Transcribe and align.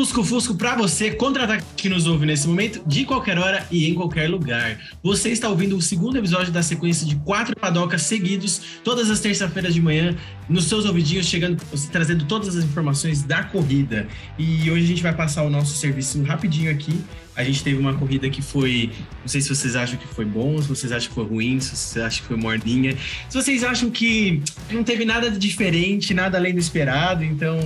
Lusco 0.00 0.24
Fusco 0.24 0.54
para 0.54 0.74
você, 0.76 1.10
contra-ataque 1.10 1.62
que 1.76 1.86
nos 1.86 2.06
ouve 2.06 2.24
nesse 2.24 2.48
momento, 2.48 2.80
de 2.86 3.04
qualquer 3.04 3.38
hora 3.38 3.66
e 3.70 3.86
em 3.86 3.94
qualquer 3.94 4.30
lugar. 4.30 4.78
Você 5.02 5.28
está 5.28 5.46
ouvindo 5.46 5.76
o 5.76 5.82
segundo 5.82 6.16
episódio 6.16 6.50
da 6.50 6.62
sequência 6.62 7.06
de 7.06 7.16
quatro 7.16 7.54
padocas 7.54 8.00
seguidos, 8.04 8.62
todas 8.82 9.10
as 9.10 9.20
terças-feiras 9.20 9.74
de 9.74 9.82
manhã, 9.82 10.16
nos 10.48 10.64
seus 10.64 10.86
ouvidinhos, 10.86 11.26
chegando, 11.26 11.62
trazendo 11.92 12.24
todas 12.24 12.56
as 12.56 12.64
informações 12.64 13.22
da 13.22 13.42
corrida. 13.42 14.08
E 14.38 14.70
hoje 14.70 14.84
a 14.84 14.88
gente 14.88 15.02
vai 15.02 15.14
passar 15.14 15.42
o 15.42 15.50
nosso 15.50 15.76
serviço 15.76 16.22
rapidinho 16.22 16.70
aqui. 16.70 16.98
A 17.36 17.44
gente 17.44 17.62
teve 17.62 17.78
uma 17.78 17.92
corrida 17.92 18.30
que 18.30 18.40
foi. 18.40 18.90
Não 19.20 19.28
sei 19.28 19.42
se 19.42 19.50
vocês 19.50 19.76
acham 19.76 19.98
que 19.98 20.08
foi 20.08 20.24
bom, 20.24 20.62
se 20.62 20.66
vocês 20.66 20.92
acham 20.92 21.10
que 21.10 21.14
foi 21.14 21.26
ruim, 21.26 21.60
se 21.60 21.76
vocês 21.76 22.02
acham 22.02 22.22
que 22.22 22.28
foi 22.28 22.38
mordinha. 22.38 22.96
Se 23.28 23.36
vocês 23.36 23.62
acham 23.62 23.90
que 23.90 24.42
não 24.70 24.82
teve 24.82 25.04
nada 25.04 25.30
de 25.30 25.38
diferente, 25.38 26.14
nada 26.14 26.38
além 26.38 26.54
do 26.54 26.58
esperado, 26.58 27.22
então 27.22 27.60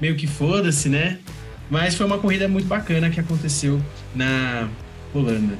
meio 0.00 0.16
que 0.16 0.26
foda-se, 0.26 0.88
né? 0.88 1.18
Mas 1.70 1.94
foi 1.94 2.06
uma 2.06 2.18
corrida 2.18 2.48
muito 2.48 2.66
bacana 2.66 3.10
que 3.10 3.20
aconteceu 3.20 3.80
na 4.14 4.68
Holanda. 5.12 5.58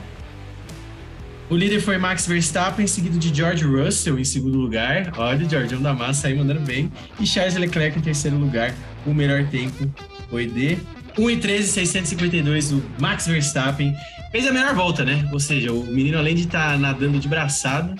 O 1.50 1.56
líder 1.56 1.80
foi 1.80 1.96
Max 1.96 2.26
Verstappen, 2.26 2.86
seguido 2.86 3.18
de 3.18 3.34
George 3.34 3.64
Russell 3.64 4.18
em 4.18 4.24
segundo 4.24 4.58
lugar. 4.58 5.12
Olha, 5.16 5.46
o 5.46 5.48
Georgião 5.48 5.80
da 5.80 5.94
Massa 5.94 6.28
aí 6.28 6.36
mandando 6.36 6.60
bem. 6.60 6.92
E 7.18 7.26
Charles 7.26 7.56
Leclerc 7.56 7.98
em 7.98 8.02
terceiro 8.02 8.36
lugar. 8.36 8.74
O 9.06 9.14
melhor 9.14 9.46
tempo 9.46 9.90
foi 10.28 10.46
de 10.46 10.76
1,13,652 11.16 12.70
do 12.70 12.84
Max 13.00 13.26
Verstappen. 13.26 13.94
Fez 14.30 14.46
a 14.46 14.52
melhor 14.52 14.74
volta, 14.74 15.06
né? 15.06 15.26
Ou 15.32 15.40
seja, 15.40 15.72
o 15.72 15.84
menino, 15.86 16.18
além 16.18 16.34
de 16.34 16.42
estar 16.42 16.72
tá 16.72 16.78
nadando 16.78 17.18
de 17.18 17.26
braçada. 17.26 17.94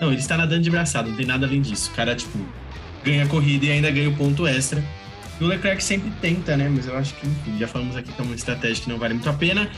Não, 0.00 0.08
ele 0.08 0.20
está 0.20 0.38
nadando 0.38 0.62
de 0.62 0.70
braçada, 0.70 1.08
não 1.08 1.16
tem 1.16 1.26
nada 1.26 1.46
além 1.46 1.60
disso. 1.60 1.90
O 1.92 1.94
cara, 1.94 2.16
tipo, 2.16 2.38
ganha 3.04 3.24
a 3.24 3.26
corrida 3.26 3.66
e 3.66 3.70
ainda 3.70 3.90
ganha 3.90 4.08
o 4.08 4.16
ponto 4.16 4.46
extra. 4.46 4.82
O 5.40 5.46
Leclerc 5.46 5.82
sempre 5.82 6.10
tenta, 6.20 6.56
né? 6.56 6.68
Mas 6.68 6.86
eu 6.86 6.96
acho 6.96 7.14
que, 7.14 7.26
enfim, 7.26 7.58
já 7.58 7.66
falamos 7.66 7.96
aqui 7.96 8.12
que 8.12 8.20
é 8.20 8.24
uma 8.24 8.34
estratégia 8.34 8.84
que 8.84 8.90
não 8.90 8.98
vale 8.98 9.14
muito 9.14 9.28
a 9.28 9.32
pena. 9.32 9.70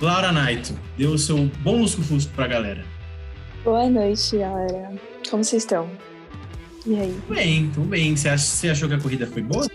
Laura 0.00 0.32
Naito, 0.32 0.76
deu 0.96 1.10
o 1.10 1.18
seu 1.18 1.44
bom 1.60 1.80
lusco-fusco 1.80 2.32
pra 2.34 2.46
galera. 2.46 2.84
Boa 3.62 3.88
noite, 3.88 4.38
galera. 4.38 4.92
Como 5.30 5.44
vocês 5.44 5.62
estão? 5.62 5.88
E 6.84 6.98
aí? 6.98 7.14
Tudo 7.26 7.34
bem, 7.34 7.70
tudo 7.72 7.86
bem. 7.86 8.16
Você, 8.16 8.68
achou 8.68 8.88
que 8.88 8.94
a 8.94 9.00
corrida 9.00 9.26
foi 9.26 9.42
boa? 9.42 9.68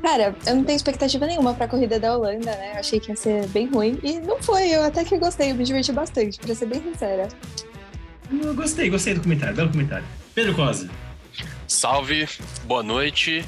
Cara, 0.00 0.34
eu 0.46 0.54
não 0.56 0.64
tenho 0.64 0.76
expectativa 0.76 1.26
nenhuma 1.26 1.54
pra 1.54 1.66
corrida 1.66 1.98
da 1.98 2.16
Holanda, 2.16 2.50
né? 2.52 2.72
Eu 2.74 2.80
achei 2.80 3.00
que 3.00 3.10
ia 3.10 3.16
ser 3.16 3.46
bem 3.48 3.68
ruim. 3.68 3.98
E 4.02 4.20
não 4.20 4.40
foi, 4.42 4.68
eu 4.68 4.82
até 4.82 5.04
que 5.04 5.18
gostei, 5.18 5.50
eu 5.50 5.54
me 5.54 5.64
diverti 5.64 5.92
bastante, 5.92 6.38
pra 6.38 6.54
ser 6.54 6.66
bem 6.66 6.82
sincera. 6.82 7.28
Eu 8.30 8.54
gostei, 8.54 8.90
gostei 8.90 9.14
do 9.14 9.20
comentário, 9.20 9.54
belo 9.56 9.70
comentário. 9.70 10.04
Pedro 10.34 10.54
Cosa. 10.54 10.88
Salve, 11.66 12.28
boa 12.64 12.82
noite. 12.82 13.44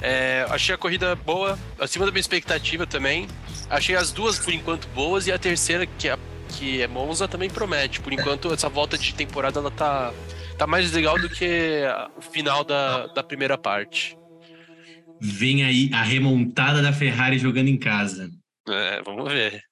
É, 0.00 0.46
achei 0.50 0.74
a 0.74 0.78
corrida 0.78 1.14
boa, 1.14 1.58
acima 1.78 2.04
da 2.06 2.12
minha 2.12 2.20
expectativa 2.20 2.86
também. 2.86 3.28
Achei 3.68 3.96
as 3.96 4.12
duas, 4.12 4.38
por 4.38 4.52
enquanto, 4.52 4.88
boas, 4.88 5.26
e 5.26 5.32
a 5.32 5.38
terceira, 5.38 5.86
que 5.86 6.08
é, 6.08 6.16
que 6.56 6.82
é 6.82 6.86
Monza, 6.86 7.28
também 7.28 7.50
promete. 7.50 8.00
Por 8.00 8.12
enquanto, 8.12 8.52
essa 8.52 8.68
volta 8.68 8.96
de 8.96 9.14
temporada 9.14 9.58
ela 9.58 9.70
tá, 9.70 10.12
tá 10.56 10.66
mais 10.66 10.90
legal 10.92 11.18
do 11.18 11.28
que 11.28 11.82
o 12.16 12.22
final 12.22 12.64
da, 12.64 13.06
da 13.08 13.22
primeira 13.22 13.58
parte. 13.58 14.16
Vem 15.20 15.64
aí 15.64 15.90
a 15.92 16.02
remontada 16.02 16.80
da 16.80 16.92
Ferrari 16.92 17.38
jogando 17.38 17.68
em 17.68 17.76
casa. 17.76 18.30
É, 18.68 19.02
vamos 19.02 19.30
ver. 19.32 19.62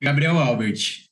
Gabriel 0.00 0.38
Albert. 0.38 1.07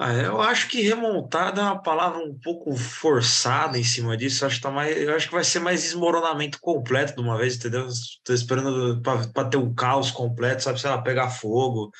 Ah, 0.00 0.12
eu 0.12 0.40
acho 0.40 0.68
que 0.68 0.80
remontada 0.80 1.60
é 1.60 1.64
uma 1.64 1.82
palavra 1.82 2.20
um 2.22 2.32
pouco 2.32 2.72
forçada 2.76 3.76
em 3.76 3.82
cima 3.82 4.16
disso. 4.16 4.46
Acho 4.46 4.54
que, 4.54 4.62
tá 4.62 4.70
mais, 4.70 4.96
eu 4.96 5.12
acho 5.12 5.26
que 5.26 5.34
vai 5.34 5.42
ser 5.42 5.58
mais 5.58 5.82
desmoronamento 5.82 6.60
completo 6.60 7.16
de 7.16 7.20
uma 7.20 7.36
vez, 7.36 7.56
entendeu? 7.56 7.88
Estou 7.88 8.32
esperando 8.32 9.02
para 9.02 9.48
ter 9.48 9.56
um 9.56 9.74
caos 9.74 10.12
completo, 10.12 10.62
sabe? 10.62 10.80
Sei 10.80 10.88
lá, 10.88 11.02
pegar 11.02 11.30
fogo. 11.30 11.90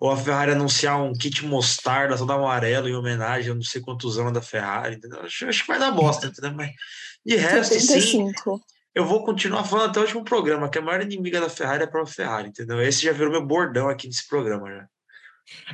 Ou 0.00 0.10
a 0.10 0.16
Ferrari 0.16 0.52
anunciar 0.52 0.98
um 0.98 1.12
kit 1.12 1.44
mostarda 1.44 2.16
todo 2.16 2.32
amarelo 2.32 2.88
em 2.88 2.96
homenagem 2.96 3.52
a 3.52 3.54
não 3.54 3.62
sei 3.62 3.82
quantos 3.82 4.18
anos 4.18 4.32
da 4.32 4.40
Ferrari, 4.40 4.96
entendeu? 4.96 5.20
Acho, 5.20 5.46
acho 5.46 5.60
que 5.60 5.68
vai 5.68 5.78
dar 5.78 5.90
bosta, 5.90 6.28
entendeu? 6.28 6.54
Mas 6.56 6.70
de 7.24 7.36
resto, 7.36 7.74
75. 7.74 8.00
sim. 8.00 8.60
Eu 8.94 9.04
vou 9.04 9.26
continuar 9.26 9.64
falando 9.64 9.90
até 9.90 10.00
o 10.00 10.02
último 10.02 10.24
programa, 10.24 10.70
que 10.70 10.78
a 10.78 10.82
maior 10.82 11.02
inimiga 11.02 11.38
da 11.38 11.50
Ferrari 11.50 11.82
é 11.82 11.86
a 11.86 11.90
própria 11.90 12.14
Ferrari, 12.14 12.48
entendeu? 12.48 12.80
Esse 12.80 13.02
já 13.02 13.12
virou 13.12 13.30
meu 13.30 13.44
bordão 13.44 13.90
aqui 13.90 14.06
nesse 14.06 14.26
programa 14.26 14.70
já. 14.70 14.86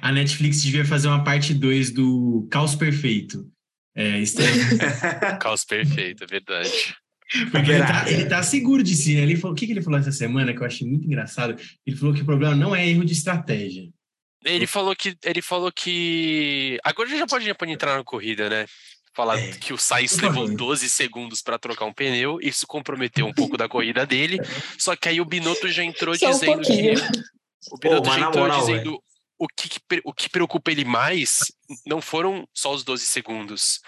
A 0.00 0.12
Netflix 0.12 0.62
devia 0.62 0.84
fazer 0.84 1.08
uma 1.08 1.24
parte 1.24 1.54
2 1.54 1.90
do 1.92 2.46
Caos 2.50 2.74
Perfeito. 2.74 3.46
É, 3.94 4.22
Caos 5.40 5.64
Perfeito, 5.64 6.24
é 6.24 6.26
verdade. 6.26 6.96
Porque 7.50 7.70
ele 7.70 7.84
tá, 7.84 8.10
ele 8.10 8.26
tá, 8.26 8.42
seguro 8.42 8.82
de 8.82 8.94
si. 8.94 9.14
Né? 9.14 9.22
Ele 9.22 9.36
falou, 9.36 9.52
o 9.52 9.56
que, 9.56 9.66
que 9.66 9.72
ele 9.72 9.82
falou 9.82 9.98
essa 9.98 10.12
semana 10.12 10.54
que 10.54 10.60
eu 10.60 10.66
achei 10.66 10.86
muito 10.86 11.04
engraçado? 11.04 11.60
Ele 11.86 11.96
falou 11.96 12.14
que 12.14 12.22
o 12.22 12.24
problema 12.24 12.54
não 12.54 12.74
é 12.74 12.88
erro 12.88 13.04
de 13.04 13.12
estratégia. 13.12 13.88
Ele 14.44 14.66
falou 14.66 14.94
que 14.94 15.16
ele 15.24 15.42
falou 15.42 15.70
que 15.70 16.78
agora 16.84 17.08
já 17.08 17.26
pode, 17.26 17.44
já 17.44 17.54
pode 17.54 17.72
entrar 17.72 17.96
na 17.96 18.04
corrida, 18.04 18.48
né? 18.48 18.66
Falar 19.12 19.38
é. 19.38 19.50
que 19.50 19.72
o 19.72 19.78
Sainz 19.78 20.16
levou 20.18 20.48
12 20.48 20.88
segundos 20.88 21.42
para 21.42 21.58
trocar 21.58 21.86
um 21.86 21.92
pneu, 21.92 22.38
isso 22.40 22.66
comprometeu 22.66 23.26
um 23.26 23.32
pouco 23.32 23.56
da 23.56 23.68
corrida 23.68 24.06
dele. 24.06 24.38
Só 24.78 24.94
que 24.94 25.08
aí 25.08 25.20
o 25.20 25.24
Binotto 25.24 25.68
já 25.68 25.82
entrou 25.82 26.16
Só 26.16 26.30
dizendo 26.30 26.60
um 26.60 26.62
que 26.62 26.94
o 27.72 27.78
Binotto 27.78 28.10
já 28.10 28.20
entrou 28.20 28.44
moral, 28.44 28.60
dizendo 28.60 28.90
véio 28.90 29.07
o 29.38 29.46
que, 29.46 29.80
o 30.04 30.12
que 30.12 30.28
preocupa 30.28 30.70
ele 30.70 30.84
mais 30.84 31.38
não 31.86 32.00
foram 32.00 32.46
só 32.52 32.72
os 32.72 32.82
12 32.82 33.06
segundos 33.06 33.80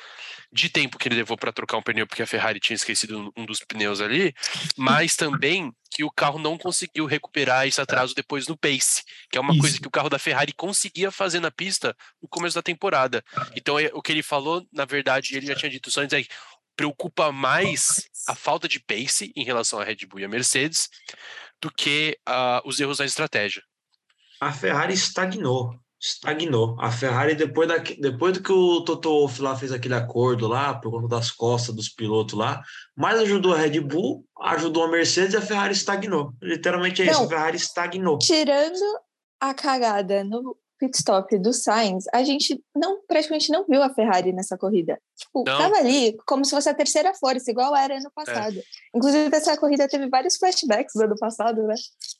de 0.52 0.68
tempo 0.68 0.98
que 0.98 1.08
ele 1.08 1.16
levou 1.16 1.36
para 1.36 1.52
trocar 1.52 1.76
um 1.76 1.82
pneu, 1.82 2.06
porque 2.06 2.22
a 2.22 2.26
Ferrari 2.26 2.60
tinha 2.60 2.74
esquecido 2.74 3.32
um 3.36 3.44
dos 3.44 3.60
pneus 3.60 4.00
ali, 4.00 4.34
mas 4.76 5.16
também 5.16 5.72
que 5.90 6.04
o 6.04 6.10
carro 6.10 6.38
não 6.38 6.56
conseguiu 6.56 7.04
recuperar 7.04 7.66
esse 7.66 7.80
atraso 7.80 8.14
depois 8.14 8.46
no 8.46 8.56
pace, 8.56 9.02
que 9.30 9.38
é 9.38 9.40
uma 9.40 9.52
Isso. 9.52 9.60
coisa 9.60 9.80
que 9.80 9.88
o 9.88 9.90
carro 9.90 10.08
da 10.08 10.18
Ferrari 10.18 10.52
conseguia 10.52 11.10
fazer 11.10 11.40
na 11.40 11.50
pista 11.50 11.96
no 12.22 12.28
começo 12.28 12.54
da 12.54 12.62
temporada. 12.62 13.24
Então, 13.56 13.78
é, 13.78 13.90
o 13.92 14.02
que 14.02 14.12
ele 14.12 14.22
falou, 14.22 14.66
na 14.72 14.84
verdade, 14.84 15.36
ele 15.36 15.46
já 15.46 15.54
tinha 15.54 15.70
dito 15.70 15.88
antes, 15.98 16.12
é 16.12 16.22
que 16.22 16.28
preocupa 16.76 17.30
mais 17.30 18.08
a 18.26 18.34
falta 18.34 18.66
de 18.68 18.80
pace 18.80 19.32
em 19.36 19.44
relação 19.44 19.80
à 19.80 19.84
Red 19.84 20.06
Bull 20.06 20.20
e 20.20 20.24
à 20.24 20.28
Mercedes 20.28 20.88
do 21.60 21.70
que 21.70 22.18
uh, 22.28 22.66
os 22.66 22.80
erros 22.80 22.98
na 22.98 23.04
estratégia 23.04 23.62
a 24.40 24.52
Ferrari 24.52 24.94
estagnou. 24.94 25.74
Estagnou. 26.00 26.76
A 26.80 26.90
Ferrari, 26.90 27.34
depois, 27.34 27.68
da, 27.68 27.76
depois 27.76 28.32
do 28.32 28.42
que 28.42 28.50
o 28.50 28.80
Toto 28.80 29.10
Wolff 29.10 29.42
lá 29.42 29.54
fez 29.54 29.70
aquele 29.70 29.94
acordo 29.94 30.48
lá, 30.48 30.72
por 30.72 30.90
conta 30.90 31.08
das 31.08 31.30
costas 31.30 31.74
dos 31.74 31.90
pilotos 31.90 32.38
lá, 32.38 32.62
mais 32.96 33.18
ajudou 33.20 33.52
a 33.52 33.58
Red 33.58 33.80
Bull, 33.80 34.24
ajudou 34.40 34.84
a 34.84 34.88
Mercedes 34.88 35.34
e 35.34 35.36
a 35.36 35.42
Ferrari 35.42 35.74
estagnou. 35.74 36.32
Literalmente 36.40 37.02
é 37.02 37.04
Não, 37.04 37.12
isso, 37.12 37.24
a 37.24 37.28
Ferrari 37.28 37.56
estagnou. 37.58 38.18
Tirando 38.18 38.80
a 39.38 39.52
cagada 39.52 40.24
no 40.24 40.56
pit 40.80 40.96
stop 40.96 41.38
do 41.38 41.52
Sainz, 41.52 42.04
a 42.12 42.24
gente 42.24 42.58
não 42.74 43.04
praticamente 43.06 43.52
não 43.52 43.66
viu 43.66 43.82
a 43.82 43.92
Ferrari 43.92 44.32
nessa 44.32 44.56
corrida. 44.56 44.98
Tipo, 45.16 45.44
não. 45.46 45.58
tava 45.58 45.76
ali 45.76 46.16
como 46.26 46.44
se 46.44 46.50
fosse 46.50 46.70
a 46.70 46.74
terceira 46.74 47.12
força, 47.14 47.50
igual 47.50 47.76
era 47.76 47.98
ano 47.98 48.10
passado. 48.14 48.58
É. 48.58 48.62
Inclusive, 48.96 49.36
essa 49.36 49.56
corrida 49.58 49.86
teve 49.86 50.08
vários 50.08 50.36
flashbacks 50.38 50.94
do 50.94 51.04
ano 51.04 51.16
passado, 51.16 51.62
né? 51.66 51.74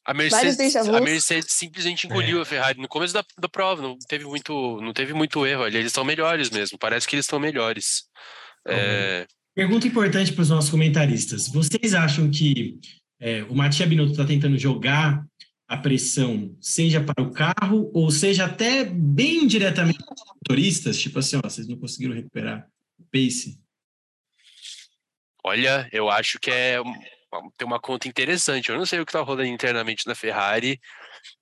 A 0.04 0.12
Mercedes, 0.12 0.76
a 0.76 1.00
Mercedes 1.00 1.52
simplesmente 1.52 2.06
engoliu 2.06 2.38
é. 2.38 2.42
a 2.42 2.44
Ferrari 2.44 2.78
no 2.78 2.88
começo 2.88 3.14
da, 3.14 3.24
da 3.38 3.48
prova, 3.48 3.80
não 3.80 3.96
teve 4.06 4.26
muito, 4.26 4.80
não 4.82 4.92
teve 4.92 5.14
muito 5.14 5.46
erro 5.46 5.64
ali. 5.64 5.78
Eles 5.78 5.88
estão 5.88 6.04
melhores 6.04 6.50
mesmo, 6.50 6.78
parece 6.78 7.08
que 7.08 7.16
eles 7.16 7.24
estão 7.24 7.40
melhores. 7.40 8.04
É... 8.68 9.26
Pergunta 9.54 9.86
importante 9.86 10.32
para 10.32 10.42
os 10.42 10.50
nossos 10.50 10.70
comentaristas. 10.70 11.48
Vocês 11.48 11.94
acham 11.94 12.30
que 12.30 12.78
é, 13.18 13.42
o 13.44 13.54
Matia 13.54 13.86
Binotto 13.86 14.12
está 14.12 14.24
tentando 14.24 14.56
jogar 14.56 15.24
a 15.70 15.76
pressão, 15.76 16.56
seja 16.60 17.00
para 17.00 17.22
o 17.22 17.30
carro 17.30 17.92
ou 17.94 18.10
seja 18.10 18.46
até 18.46 18.84
bem 18.84 19.46
diretamente 19.46 20.04
para 20.04 20.14
os 20.14 20.34
motoristas, 20.34 20.98
tipo 20.98 21.20
assim, 21.20 21.36
ó, 21.36 21.40
vocês 21.48 21.68
não 21.68 21.76
conseguiram 21.76 22.12
recuperar 22.12 22.68
o 22.98 23.04
pace? 23.04 23.56
Olha, 25.44 25.88
eu 25.92 26.10
acho 26.10 26.40
que 26.40 26.50
é 26.50 26.82
tem 27.56 27.64
uma 27.64 27.78
conta 27.78 28.08
interessante. 28.08 28.70
Eu 28.70 28.76
não 28.76 28.84
sei 28.84 28.98
o 28.98 29.06
que 29.06 29.10
está 29.10 29.20
rolando 29.20 29.44
internamente 29.44 30.08
na 30.08 30.16
Ferrari. 30.16 30.80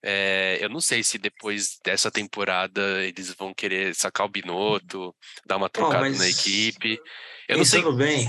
É, 0.04 0.58
eu 0.60 0.68
não 0.68 0.80
sei 0.82 1.02
se 1.02 1.16
depois 1.16 1.78
dessa 1.82 2.10
temporada 2.10 3.02
eles 3.02 3.32
vão 3.32 3.54
querer 3.54 3.94
sacar 3.94 4.26
o 4.26 4.28
Binotto, 4.28 5.16
dar 5.46 5.56
uma 5.56 5.70
trocada 5.70 6.06
oh, 6.06 6.18
na 6.18 6.28
equipe. 6.28 7.00
Eu 7.48 7.56
não 7.56 7.64
sei. 7.64 7.80
bem, 7.94 8.28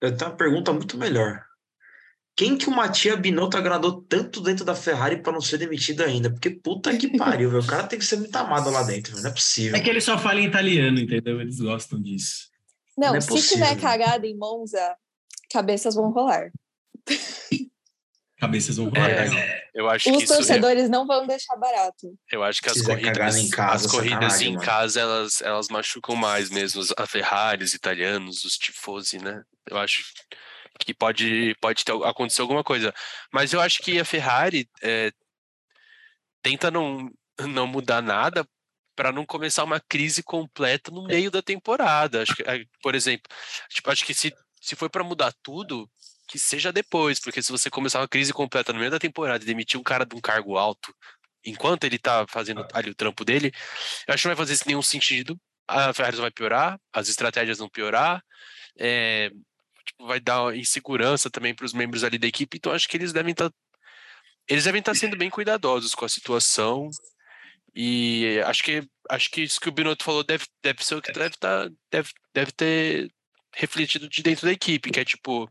eu 0.00 0.16
tenho 0.16 0.30
uma 0.30 0.36
pergunta 0.38 0.72
muito 0.72 0.96
melhor. 0.96 1.47
Quem 2.38 2.56
que 2.56 2.68
o 2.68 2.70
Matia 2.70 3.16
Binotto 3.16 3.56
agradou 3.56 4.00
tanto 4.00 4.40
dentro 4.40 4.64
da 4.64 4.72
Ferrari 4.72 5.20
para 5.20 5.32
não 5.32 5.40
ser 5.40 5.58
demitido 5.58 6.04
ainda? 6.04 6.30
Porque 6.30 6.48
puta 6.48 6.96
que 6.96 7.08
pariu, 7.18 7.50
velho. 7.50 7.64
O 7.64 7.66
cara 7.66 7.88
tem 7.88 7.98
que 7.98 8.04
ser 8.04 8.14
muito 8.14 8.36
amado 8.36 8.70
lá 8.70 8.84
dentro, 8.84 9.20
não 9.20 9.28
é 9.28 9.32
possível. 9.32 9.76
É 9.76 9.80
que 9.80 9.90
ele 9.90 10.00
só 10.00 10.16
fala 10.16 10.38
em 10.38 10.46
italiano, 10.46 11.00
entendeu? 11.00 11.40
Eles 11.40 11.58
gostam 11.58 12.00
disso. 12.00 12.48
Não, 12.96 13.08
não 13.08 13.16
é 13.16 13.20
se 13.20 13.26
possível, 13.26 13.66
tiver 13.66 13.80
cagada 13.80 14.24
em 14.24 14.36
Monza, 14.36 14.96
cabeças 15.50 15.96
vão 15.96 16.12
rolar. 16.12 16.52
Cabeças 18.38 18.76
vão 18.76 18.88
rolar. 18.88 19.10
É, 19.10 19.64
eu 19.74 19.90
acho 19.90 20.08
Os 20.08 20.22
que 20.22 20.28
torcedores 20.28 20.84
é... 20.84 20.88
não 20.88 21.08
vão 21.08 21.26
deixar 21.26 21.56
barato. 21.56 22.16
Eu 22.30 22.44
acho 22.44 22.62
que 22.62 22.70
as 22.70 22.80
corridas, 22.80 23.36
em 23.36 23.50
casa, 23.50 23.86
as 23.86 23.90
corridas 23.90 24.40
em 24.42 24.52
mano. 24.52 24.64
casa 24.64 25.00
elas, 25.00 25.42
elas 25.42 25.66
machucam 25.68 26.14
mais 26.14 26.50
mesmo. 26.50 26.84
A 26.96 27.04
Ferrari, 27.04 27.64
os 27.64 27.74
italianos, 27.74 28.44
os 28.44 28.56
tifosi, 28.56 29.18
né? 29.18 29.42
Eu 29.68 29.76
acho 29.76 30.04
que 30.04 30.36
pode, 30.94 31.54
pode 31.60 31.84
ter, 31.84 31.92
acontecer 32.04 32.42
alguma 32.42 32.64
coisa. 32.64 32.94
Mas 33.32 33.52
eu 33.52 33.60
acho 33.60 33.82
que 33.82 33.98
a 33.98 34.04
Ferrari 34.04 34.68
é, 34.82 35.12
tenta 36.42 36.70
não, 36.70 37.10
não 37.40 37.66
mudar 37.66 38.02
nada 38.02 38.46
para 38.96 39.12
não 39.12 39.24
começar 39.24 39.62
uma 39.62 39.80
crise 39.80 40.22
completa 40.22 40.90
no 40.90 41.04
meio 41.04 41.30
da 41.30 41.40
temporada. 41.40 42.22
Acho 42.22 42.34
que, 42.34 42.42
por 42.82 42.94
exemplo, 42.94 43.30
tipo, 43.68 43.90
acho 43.90 44.04
que 44.04 44.12
se, 44.12 44.34
se 44.60 44.74
for 44.74 44.90
para 44.90 45.04
mudar 45.04 45.32
tudo, 45.42 45.88
que 46.26 46.38
seja 46.38 46.72
depois, 46.72 47.20
porque 47.20 47.42
se 47.42 47.52
você 47.52 47.70
começar 47.70 48.00
uma 48.00 48.08
crise 48.08 48.32
completa 48.32 48.72
no 48.72 48.78
meio 48.78 48.90
da 48.90 48.98
temporada 48.98 49.42
e 49.42 49.46
demitir 49.46 49.78
um 49.78 49.84
cara 49.84 50.04
de 50.04 50.14
um 50.16 50.20
cargo 50.20 50.58
alto 50.58 50.94
enquanto 51.44 51.84
ele 51.84 51.98
tá 51.98 52.26
fazendo 52.28 52.66
ali 52.72 52.90
o 52.90 52.94
trampo 52.94 53.24
dele, 53.24 53.52
eu 54.06 54.14
acho 54.14 54.22
que 54.22 54.28
não 54.28 54.34
vai 54.34 54.46
fazer 54.46 54.60
nenhum 54.66 54.82
sentido. 54.82 55.40
A 55.66 55.92
Ferrari 55.92 56.16
vai 56.16 56.30
piorar, 56.30 56.78
as 56.92 57.08
estratégias 57.08 57.58
vão 57.58 57.68
piorar, 57.68 58.22
é, 58.78 59.30
vai 60.00 60.20
dar 60.20 60.56
insegurança 60.56 61.30
também 61.30 61.54
para 61.54 61.66
os 61.66 61.72
membros 61.72 62.04
ali 62.04 62.18
da 62.18 62.26
equipe, 62.26 62.56
então 62.56 62.72
acho 62.72 62.88
que 62.88 62.96
eles 62.96 63.12
devem 63.12 63.32
estar 63.32 63.50
tá, 63.50 63.56
eles 64.48 64.64
devem 64.64 64.80
estar 64.80 64.92
tá 64.92 64.98
sendo 64.98 65.16
bem 65.16 65.30
cuidadosos 65.30 65.94
com 65.94 66.04
a 66.04 66.08
situação 66.08 66.88
e 67.74 68.40
acho 68.46 68.62
que 68.62 68.88
acho 69.10 69.30
que 69.30 69.42
isso 69.42 69.60
que 69.60 69.68
o 69.68 69.72
Binotto 69.72 70.04
falou 70.04 70.24
deve, 70.24 70.46
deve 70.62 70.84
ser 70.84 70.96
o 70.96 71.02
que 71.02 71.12
deve, 71.12 71.36
tá, 71.36 71.68
deve, 71.90 72.10
deve 72.34 72.52
ter 72.52 73.10
refletido 73.54 74.08
de 74.08 74.22
dentro 74.22 74.46
da 74.46 74.52
equipe, 74.52 74.90
que 74.90 75.00
é 75.00 75.04
tipo, 75.04 75.50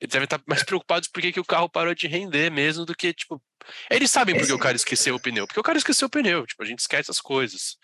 eles 0.00 0.12
devem 0.12 0.24
estar 0.24 0.40
mais 0.46 0.62
preocupados 0.62 1.08
porque 1.08 1.32
que 1.32 1.40
o 1.40 1.44
carro 1.44 1.68
parou 1.68 1.94
de 1.94 2.06
render 2.06 2.50
mesmo 2.50 2.84
do 2.84 2.94
que, 2.94 3.12
tipo. 3.12 3.42
Eles 3.90 4.10
sabem 4.10 4.36
porque 4.36 4.52
o 4.52 4.58
cara 4.58 4.76
esqueceu 4.76 5.14
o 5.16 5.20
pneu. 5.20 5.46
Porque 5.46 5.60
o 5.60 5.62
cara 5.62 5.76
esqueceu 5.76 6.06
o 6.06 6.10
pneu. 6.10 6.46
Tipo, 6.46 6.62
a 6.62 6.66
gente 6.66 6.78
esquece 6.78 7.10
as 7.10 7.20
coisas. 7.20 7.76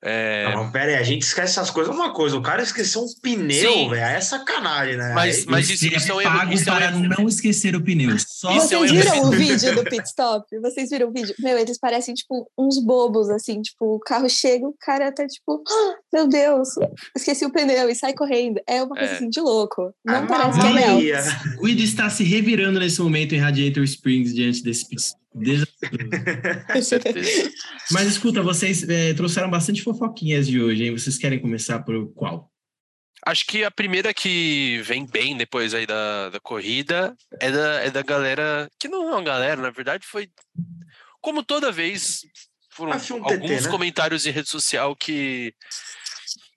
É... 0.00 0.54
Não, 0.54 0.70
pera 0.70 0.92
aí, 0.92 0.96
a 0.96 1.02
gente 1.02 1.22
esquece 1.22 1.58
essas 1.58 1.70
coisas. 1.70 1.92
Uma 1.92 2.12
coisa, 2.12 2.36
o 2.36 2.42
cara 2.42 2.62
esqueceu 2.62 3.02
um 3.02 3.06
pneu, 3.20 3.88
velho. 3.88 4.00
É 4.00 4.20
sacanagem, 4.20 4.96
né? 4.96 5.12
Mas, 5.12 5.44
mas 5.44 5.68
isso, 5.68 5.86
isso 5.86 6.12
é 6.12 6.14
um 6.14 6.20
erro. 6.20 6.52
Isso 6.52 6.64
para 6.64 6.86
é 6.86 6.94
um 6.94 7.00
não 7.00 7.28
esquecer 7.28 7.74
o 7.74 7.82
pneu. 7.82 8.16
Só 8.18 8.52
Vocês 8.52 8.72
é 8.72 8.78
um 8.78 8.86
viram 8.86 9.22
o 9.22 9.30
vídeo 9.30 9.74
do 9.74 9.84
pit 9.84 10.06
stop? 10.06 10.46
Vocês 10.60 10.90
viram 10.90 11.08
o 11.08 11.12
vídeo? 11.12 11.34
Meu, 11.40 11.58
eles 11.58 11.78
parecem, 11.78 12.14
tipo, 12.14 12.48
uns 12.56 12.78
bobos, 12.78 13.28
assim. 13.28 13.60
Tipo, 13.60 13.96
o 13.96 13.98
carro 13.98 14.28
chega, 14.28 14.66
o 14.66 14.74
cara 14.78 15.10
tá, 15.10 15.26
tipo, 15.26 15.62
oh, 15.66 15.94
meu 16.12 16.28
Deus, 16.28 16.68
esqueci 17.16 17.44
o 17.44 17.50
pneu 17.50 17.90
e 17.90 17.94
sai 17.94 18.14
correndo. 18.14 18.60
É 18.68 18.82
uma 18.82 18.94
coisa, 18.94 19.12
é. 19.12 19.16
assim, 19.16 19.28
de 19.28 19.40
louco. 19.40 19.92
Não 20.04 20.24
ah, 20.24 20.26
parece 20.26 20.60
que 20.60 20.66
é 20.66 20.70
real. 20.70 20.98
O 21.58 21.64
Guido 21.64 21.82
está 21.82 22.08
se 22.08 22.22
revirando 22.22 22.78
nesse 22.78 23.00
momento 23.00 23.34
em 23.34 23.38
Radiator 23.38 23.82
Springs 23.82 24.32
diante 24.32 24.62
desse 24.62 24.88
pit 24.88 25.02
stop. 25.02 25.27
Mas 27.90 28.06
escuta, 28.06 28.42
vocês 28.42 28.88
é, 28.88 29.12
trouxeram 29.14 29.50
bastante 29.50 29.82
fofoquinhas 29.82 30.46
de 30.46 30.60
hoje, 30.60 30.84
hein? 30.84 30.92
Vocês 30.92 31.18
querem 31.18 31.40
começar 31.40 31.80
por 31.80 32.12
qual? 32.14 32.52
Acho 33.26 33.44
que 33.46 33.64
a 33.64 33.70
primeira 33.70 34.14
que 34.14 34.80
vem 34.82 35.04
bem 35.04 35.36
depois 35.36 35.74
aí 35.74 35.86
da, 35.86 36.30
da 36.30 36.40
corrida 36.40 37.16
é 37.40 37.50
da, 37.50 37.74
é 37.82 37.90
da 37.90 38.02
galera, 38.02 38.70
que 38.78 38.88
não 38.88 39.08
é 39.08 39.14
uma 39.14 39.22
galera, 39.22 39.60
na 39.60 39.70
verdade 39.70 40.06
foi, 40.06 40.30
como 41.20 41.42
toda 41.42 41.72
vez, 41.72 42.20
foram 42.70 42.92
um 42.92 43.24
alguns 43.24 43.50
TT, 43.50 43.64
né? 43.64 43.70
comentários 43.70 44.24
em 44.24 44.30
rede 44.30 44.48
social 44.48 44.94
que 44.94 45.52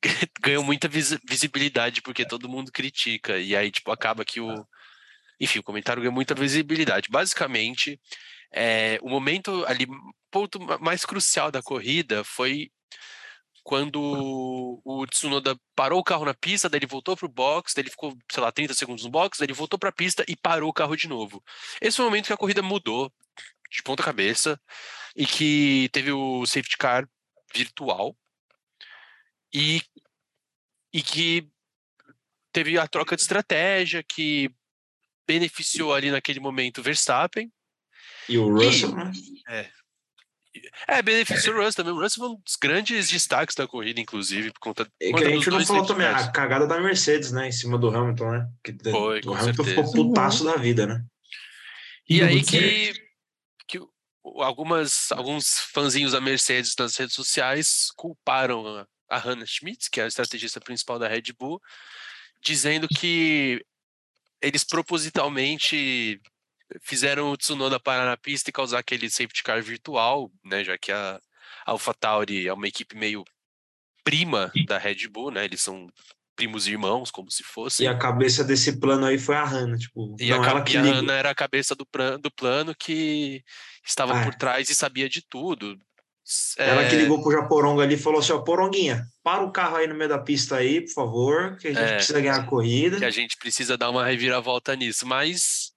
ganham 0.42 0.64
muita 0.64 0.88
vis 0.88 1.18
visibilidade 1.28 2.02
porque 2.02 2.26
todo 2.26 2.50
mundo 2.50 2.72
critica, 2.72 3.40
e 3.40 3.56
aí, 3.56 3.72
tipo, 3.72 3.92
acaba 3.92 4.24
que 4.24 4.40
o... 4.40 4.66
Enfim, 5.40 5.58
o 5.58 5.64
comentário 5.64 6.04
ganha 6.04 6.12
muita 6.12 6.36
visibilidade. 6.36 7.10
Basicamente, 7.10 8.00
é, 8.52 9.00
o 9.02 9.10
momento 9.10 9.66
ali, 9.66 9.88
ponto 10.30 10.60
mais 10.80 11.06
crucial 11.06 11.52
da 11.52 11.62
corrida 11.62 12.24
foi 12.24 12.72
quando 13.64 14.82
o 14.84 15.06
Tsunoda 15.08 15.56
parou 15.76 16.00
o 16.00 16.04
carro 16.04 16.26
na 16.26 16.34
pista, 16.34 16.68
daí 16.68 16.80
ele 16.80 16.88
voltou 16.88 17.16
pro 17.16 17.30
box, 17.30 17.74
daí 17.76 17.84
ele 17.84 17.92
ficou, 17.92 18.18
sei 18.32 18.42
lá, 18.42 18.52
30 18.52 18.74
segundos 18.74 19.04
no 19.04 19.12
box, 19.12 19.38
daí 19.38 19.46
ele 19.46 19.54
voltou 19.54 19.78
para 19.78 19.90
a 19.90 19.94
pista 19.94 20.26
e 20.28 20.36
parou 20.36 20.70
o 20.70 20.74
carro 20.74 20.96
de 20.96 21.08
novo. 21.08 21.44
Esse 21.80 21.98
foi 21.98 22.06
o 22.06 22.10
momento 22.10 22.28
que 22.28 22.34
a 22.34 22.38
corrida 22.38 22.62
mudou 22.62 23.14
de 23.70 23.84
ponta 23.84 24.04
cabeça 24.04 24.60
e 25.16 25.26
que 25.26 25.90
teve 25.94 26.12
o 26.12 26.46
safety 26.46 26.78
car 26.78 27.08
virtual 27.54 28.18
e, 29.54 29.82
e 30.92 31.02
que 31.04 31.48
teve 32.52 32.78
a 32.78 32.88
troca 32.88 33.16
de 33.16 33.22
estratégia 33.22 34.04
que 34.04 34.50
beneficiou 35.28 35.94
ali 35.94 36.10
naquele 36.10 36.40
momento 36.40 36.82
Verstappen 36.82 37.52
e 38.34 38.38
o 38.38 38.54
Russell, 38.54 38.90
e, 38.90 38.96
né? 38.96 39.12
É. 39.50 39.70
É, 40.88 41.02
beneficiou 41.02 41.56
o 41.56 41.60
Russell 41.60 41.84
também. 41.84 41.94
O 41.94 42.02
Russell 42.02 42.26
foi 42.26 42.36
um 42.36 42.42
dos 42.42 42.56
grandes 42.62 43.10
destaques 43.10 43.56
da 43.56 43.68
corrida, 43.68 44.02
inclusive, 44.02 44.52
por 44.52 44.60
conta 44.60 44.88
é 45.02 45.14
que 45.14 45.24
a 45.24 45.30
gente 45.30 45.50
não 45.50 45.66
falou 45.66 45.86
também 45.86 46.08
a 46.08 46.30
cagada 46.30 46.68
da 46.68 46.80
Mercedes, 46.80 47.32
né? 47.32 47.48
Em 47.48 47.52
cima 47.52 47.78
do 47.78 47.90
Hamilton, 47.90 48.32
né? 48.32 48.50
Que 48.64 48.76
foi, 48.84 49.22
o 49.26 49.34
Hamilton 49.34 49.64
certeza. 49.64 49.70
ficou 49.70 49.92
putaço 49.92 50.44
da 50.44 50.58
vida, 50.58 50.86
né? 50.86 51.06
E, 52.10 52.18
e 52.18 52.22
aí 52.22 52.44
que, 52.44 52.94
que 53.68 53.80
algumas, 54.24 55.12
alguns 55.12 55.60
fãzinhos 55.74 56.12
da 56.12 56.20
Mercedes 56.20 56.76
nas 56.78 56.98
redes 56.98 57.16
sociais 57.16 57.90
culparam 57.96 58.68
a, 58.68 58.88
a 59.10 59.18
Hannah 59.18 59.46
Schmitz, 59.46 59.88
que 59.88 60.02
é 60.02 60.04
a 60.04 60.08
estrategista 60.08 60.60
principal 60.60 61.00
da 61.00 61.08
Red 61.08 61.34
Bull, 61.40 61.62
dizendo 62.44 62.88
que 62.90 63.64
eles 64.42 64.64
propositalmente 64.64 66.20
fizeram 66.82 67.32
o 67.32 67.38
Tsunoda 67.38 67.80
parar 67.80 68.06
na 68.06 68.18
pista 68.18 68.50
e 68.50 68.54
causar 68.54 68.80
aquele 68.80 69.10
safety 69.10 69.44
car 69.44 69.62
virtual, 69.62 70.32
né? 70.44 70.64
Já 70.64 70.78
que 70.78 70.92
a 70.92 71.20
AlphaTauri 71.66 72.48
é 72.48 72.54
uma 72.54 72.68
equipe 72.68 72.96
meio 72.96 73.24
prima 74.04 74.52
da 74.66 74.78
Red 74.78 75.08
Bull, 75.08 75.32
né? 75.32 75.46
Eles 75.46 75.62
são 75.62 75.88
primos 76.36 76.68
irmãos, 76.68 77.12
como 77.12 77.30
se 77.30 77.44
fosse. 77.44 77.84
E 77.84 77.88
a 77.88 77.98
cabeça 77.98 78.44
desse 78.44 78.80
plano 78.80 79.06
aí 79.06 79.18
foi 79.18 79.36
a 79.36 79.44
Hannah, 79.44 79.78
tipo. 79.78 80.16
E 80.20 80.30
não, 80.30 80.44
a, 80.44 80.48
ela 80.48 80.64
que 80.64 80.74
e 80.74 80.78
a 80.78 80.82
Hannah 80.82 81.14
era 81.14 81.30
a 81.30 81.36
cabeça 81.36 81.76
do, 81.76 81.88
do 82.20 82.32
plano 82.32 82.74
que 82.76 83.44
estava 83.86 84.20
ah. 84.20 84.24
por 84.24 84.36
trás 84.36 84.70
e 84.70 84.76
sabia 84.76 85.08
de 85.08 85.22
tudo. 85.22 85.78
Ela 86.58 86.84
é... 86.84 86.90
que 86.90 86.96
ligou 86.96 87.22
pro 87.22 87.32
Japoronga 87.32 87.84
ali 87.84 87.96
e 87.96 87.98
falou 87.98 88.20
assim: 88.20 88.32
ó, 88.32 88.40
Poronguinha, 88.40 89.06
para 89.24 89.44
o 89.44 89.52
carro 89.52 89.78
aí 89.78 89.88
no 89.88 89.96
meio 89.96 90.10
da 90.10 90.20
pista 90.20 90.58
aí, 90.58 90.82
por 90.82 90.94
favor, 90.94 91.58
que 91.58 91.68
a 91.68 91.74
gente 91.74 91.84
é... 91.84 91.96
precisa 91.96 92.22
ganhar 92.22 92.36
a 92.36 92.46
corrida. 92.46 92.98
Que 92.98 93.06
a 93.06 93.12
gente 93.12 93.38
precisa 93.38 93.78
dar 93.78 93.90
uma 93.90 94.06
reviravolta 94.06 94.76
nisso. 94.76 95.06
Mas 95.06 95.72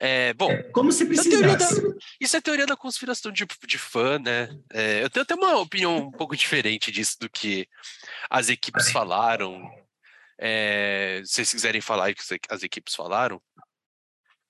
é, 0.00 0.34
bom, 0.34 0.50
como 0.72 0.90
se 0.90 1.06
precisasse. 1.06 1.80
Da, 1.80 1.88
isso 2.20 2.36
é 2.36 2.40
teoria 2.40 2.66
da 2.66 2.76
conspiração 2.76 3.30
de, 3.30 3.46
de 3.66 3.78
fã, 3.78 4.18
né? 4.18 4.48
É, 4.72 5.02
eu 5.02 5.10
tenho 5.10 5.22
até 5.22 5.34
uma 5.34 5.56
opinião 5.58 5.96
um 5.96 6.10
pouco 6.10 6.36
diferente 6.36 6.90
disso 6.90 7.16
do 7.20 7.30
que 7.30 7.68
as 8.28 8.48
equipes 8.48 8.90
falaram. 8.90 9.62
É, 10.38 11.22
se 11.24 11.34
vocês 11.34 11.52
quiserem 11.52 11.80
falar 11.80 12.10
o 12.10 12.14
que 12.14 12.22
as 12.50 12.62
equipes 12.62 12.94
falaram. 12.94 13.40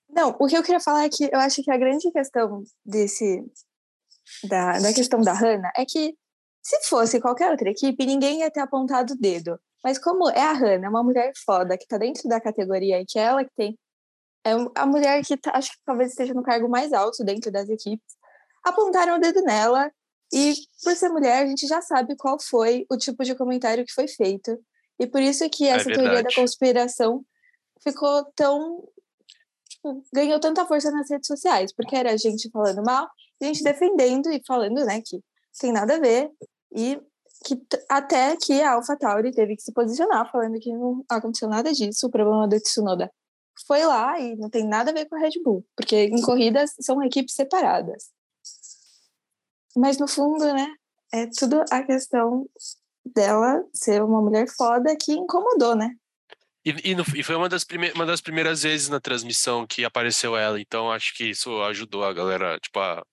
Não, 0.09 0.35
o 0.39 0.47
que 0.47 0.57
eu 0.57 0.63
queria 0.63 0.81
falar 0.81 1.05
é 1.05 1.09
que 1.11 1.25
eu 1.25 1.39
acho 1.39 1.63
que 1.63 1.71
a 1.71 1.77
grande 1.77 2.11
questão 2.11 2.63
desse 2.85 3.45
da, 4.45 4.79
da 4.79 4.95
questão 4.95 5.21
da 5.21 5.35
Hannah 5.35 5.73
é 5.77 5.85
que 5.85 6.17
se 6.63 6.89
fosse 6.89 7.21
qualquer 7.21 7.51
outra 7.51 7.69
equipe, 7.69 8.07
ninguém 8.07 8.41
ia 8.41 8.51
ter 8.51 8.61
apontado 8.61 9.13
o 9.13 9.19
dedo. 9.19 9.61
Mas 9.83 9.99
como 9.99 10.31
é 10.31 10.41
a 10.41 10.53
Hannah, 10.53 10.89
uma 10.89 11.03
mulher 11.03 11.33
foda 11.45 11.77
que 11.77 11.87
tá 11.87 11.99
dentro 11.99 12.27
da 12.27 12.41
categoria 12.41 13.01
e 13.01 13.05
que 13.05 13.19
é 13.19 13.23
ela 13.23 13.45
que 13.45 13.53
tem 13.55 13.79
é 14.45 14.53
a 14.75 14.87
mulher 14.87 15.25
que 15.25 15.37
tá, 15.37 15.53
acho 15.55 15.73
que 15.73 15.79
talvez 15.85 16.11
esteja 16.11 16.35
no 16.35 16.43
cargo 16.43 16.69
mais 16.69 16.93
alto 16.93 17.25
dentro 17.25 17.51
das 17.51 17.69
equipes, 17.69 18.15
apontaram 18.63 19.17
o 19.17 19.21
dedo 19.21 19.43
nela 19.43 19.91
e 20.33 20.55
por 20.83 20.95
ser 20.95 21.09
mulher 21.09 21.43
a 21.43 21.47
gente 21.47 21.67
já 21.67 21.81
sabe 21.81 22.15
qual 22.17 22.39
foi 22.39 22.85
o 22.91 22.97
tipo 22.97 23.25
de 23.25 23.35
comentário 23.35 23.85
que 23.85 23.93
foi 23.93 24.07
feito. 24.07 24.59
E 24.99 25.07
por 25.07 25.21
isso 25.21 25.49
que 25.49 25.67
é 25.67 25.71
essa 25.71 25.91
é 25.91 25.95
teoria 25.95 26.23
da 26.23 26.35
conspiração 26.35 27.25
ficou 27.83 28.25
tão 28.37 28.87
tipo, 29.69 30.05
ganhou 30.13 30.39
tanta 30.39 30.67
força 30.67 30.91
nas 30.91 31.11
redes 31.11 31.27
sociais 31.27 31.73
porque 31.75 31.97
era 31.97 32.13
a 32.13 32.17
gente 32.17 32.51
falando 32.51 32.83
mal, 32.83 33.09
gente 33.43 33.63
defendendo 33.63 34.31
e 34.31 34.43
falando 34.47 34.85
né 34.85 35.01
que 35.05 35.21
tem 35.59 35.73
nada 35.73 35.97
a 35.97 36.01
ver 36.01 36.31
e 36.75 37.01
que 37.45 37.61
até 37.91 38.37
que 38.37 38.63
a 38.63 38.73
AlphaTauri 38.73 39.33
teve 39.33 39.57
que 39.57 39.63
se 39.63 39.73
posicionar 39.73 40.31
falando 40.31 40.59
que 40.59 40.73
não 40.73 41.05
aconteceu 41.09 41.49
nada 41.49 41.73
disso, 41.73 42.07
o 42.07 42.11
problema 42.11 42.49
do 42.49 42.59
Tsunoda 42.61 43.11
foi 43.67 43.85
lá 43.85 44.19
e 44.19 44.37
não 44.37 44.51
tem 44.51 44.67
nada 44.67 44.91
a 44.91 44.95
ver 44.95 45.07
com 45.07 45.17
a 45.17 45.19
Red 45.19 45.43
Bull, 45.43 45.65
porque 45.77 45.97
em 45.97 46.21
corridas 46.23 46.75
são 46.81 47.03
equipes 47.03 47.35
separadas. 47.35 48.11
Mas 49.77 49.99
no 49.99 50.07
fundo, 50.07 50.45
né, 50.53 50.69
é 51.13 51.27
tudo 51.27 51.65
a 51.71 51.83
questão 51.83 52.49
dela 53.05 53.65
ser 53.73 54.03
uma 54.03 54.21
mulher 54.21 54.49
foda 54.49 54.97
que 54.97 55.13
incomodou, 55.13 55.75
né? 55.75 55.95
E, 56.65 56.93
e, 56.93 56.95
no, 56.95 57.05
e 57.15 57.23
foi 57.23 57.37
uma 57.37 57.49
das, 57.49 57.67
uma 57.95 58.07
das 58.07 58.21
primeiras 58.21 58.63
vezes 58.63 58.89
na 58.89 58.99
transmissão 58.99 59.67
que 59.67 59.85
apareceu 59.85 60.37
ela, 60.37 60.59
então 60.59 60.91
acho 60.91 61.15
que 61.15 61.25
isso 61.25 61.63
ajudou 61.65 62.05
a 62.05 62.13
galera, 62.13 62.59
tipo, 62.59 62.79
a 62.81 63.05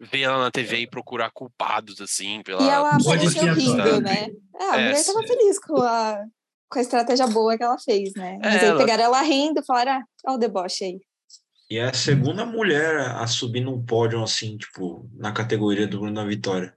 ver 0.00 0.22
ela 0.22 0.38
na 0.38 0.50
TV 0.50 0.78
e 0.78 0.90
procurar 0.90 1.30
culpados, 1.30 2.00
assim, 2.00 2.42
pela... 2.42 2.62
E 2.62 2.68
ela 2.68 2.96
apareceu 2.96 3.54
rindo, 3.54 4.00
né? 4.00 4.28
É, 4.54 4.64
a 4.64 4.76
é, 4.76 4.88
mulher 4.88 5.04
tava 5.04 5.22
feliz 5.22 5.58
com 5.60 5.80
a, 5.82 6.24
com 6.68 6.78
a 6.78 6.82
estratégia 6.82 7.26
boa 7.26 7.56
que 7.56 7.64
ela 7.64 7.78
fez, 7.78 8.12
né? 8.14 8.38
Mas 8.42 8.56
é, 8.56 8.60
aí 8.60 8.66
ela... 8.66 8.78
pegaram 8.78 9.04
ela 9.04 9.22
rindo 9.22 9.60
e 9.60 9.64
falaram, 9.64 9.92
ah, 9.92 10.04
olha 10.26 10.36
o 10.36 10.38
deboche 10.38 10.84
aí. 10.84 11.00
E 11.70 11.78
é 11.78 11.84
a 11.84 11.92
segunda 11.92 12.46
mulher 12.46 12.98
a 12.98 13.26
subir 13.26 13.60
num 13.60 13.84
pódio, 13.84 14.22
assim, 14.22 14.56
tipo, 14.56 15.08
na 15.14 15.32
categoria 15.32 15.86
do 15.86 15.98
Bruno 15.98 16.14
da 16.14 16.24
Vitória. 16.24 16.74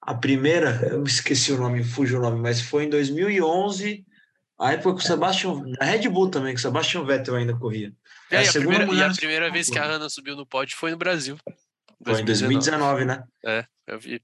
A 0.00 0.14
primeira, 0.14 0.88
eu 0.90 1.04
esqueci 1.04 1.52
o 1.52 1.56
nome, 1.56 1.84
fugiu 1.84 2.18
o 2.18 2.22
nome, 2.22 2.40
mas 2.40 2.60
foi 2.60 2.84
em 2.84 2.90
2011, 2.90 4.04
a 4.58 4.72
época 4.72 4.98
que 4.98 5.04
o 5.04 5.06
Sebastian, 5.06 5.62
na 5.78 5.86
Red 5.86 6.08
Bull 6.08 6.30
também, 6.30 6.52
que 6.52 6.58
o 6.58 6.62
Sebastian 6.62 7.04
Vettel 7.04 7.36
ainda 7.36 7.56
corria. 7.56 7.92
É, 8.30 8.38
a, 8.38 8.48
a 8.48 8.52
primeira, 8.52 8.86
mulher... 8.86 9.08
e 9.08 9.12
a 9.12 9.14
primeira 9.14 9.50
vez 9.50 9.70
que 9.70 9.78
a 9.78 9.84
Ana 9.84 10.08
subiu 10.08 10.36
no 10.36 10.46
pódio 10.46 10.76
foi 10.76 10.90
no 10.90 10.96
Brasil. 10.96 11.38
Foi 12.04 12.20
em 12.20 12.24
2019, 12.24 13.04
né? 13.04 13.22
É, 13.44 13.64
eu 13.86 13.98
vi. 13.98 14.20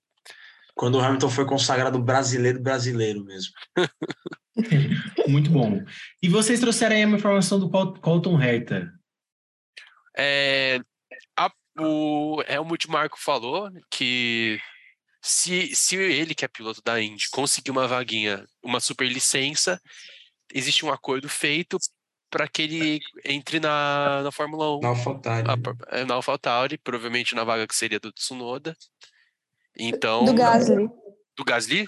Quando 0.74 0.96
o 0.96 1.00
Hamilton 1.00 1.30
foi 1.30 1.46
consagrado 1.46 1.98
brasileiro 1.98 2.60
brasileiro 2.60 3.24
mesmo. 3.24 3.52
Muito 5.28 5.50
bom. 5.50 5.82
E 6.22 6.28
vocês 6.28 6.60
trouxeram 6.60 6.96
aí 6.96 7.04
uma 7.04 7.16
informação 7.16 7.58
do 7.58 7.70
Colton 7.70 8.40
Herta. 8.40 8.92
É, 10.16 10.80
a, 11.36 11.50
o 11.78 12.42
Helmut 12.46 12.88
Marco 12.88 13.18
falou 13.18 13.70
que 13.90 14.60
se, 15.22 15.74
se 15.74 15.96
ele, 15.96 16.34
que 16.34 16.44
é 16.44 16.48
piloto 16.48 16.82
da 16.82 17.00
Indy, 17.00 17.28
conseguir 17.30 17.70
uma 17.70 17.86
vaguinha, 17.86 18.44
uma 18.62 18.80
super 18.80 19.06
licença, 19.06 19.80
existe 20.52 20.84
um 20.84 20.92
acordo 20.92 21.28
feito 21.28 21.78
para 22.30 22.46
que 22.46 22.62
ele 22.62 23.00
entre 23.24 23.58
na, 23.58 24.22
na 24.22 24.32
Fórmula 24.32 24.76
1. 24.76 24.80
Na 24.80 24.88
AlphaTauri. 24.88 25.48
É, 25.88 26.04
na 26.04 26.14
AlphaTauri, 26.14 26.78
provavelmente 26.78 27.34
na 27.34 27.44
vaga 27.44 27.66
que 27.66 27.74
seria 27.74 27.98
do 27.98 28.12
Tsunoda. 28.12 28.76
Então, 29.76 30.24
do 30.24 30.32
Gasly. 30.32 30.88
Do 31.36 31.44
Gasly? 31.44 31.86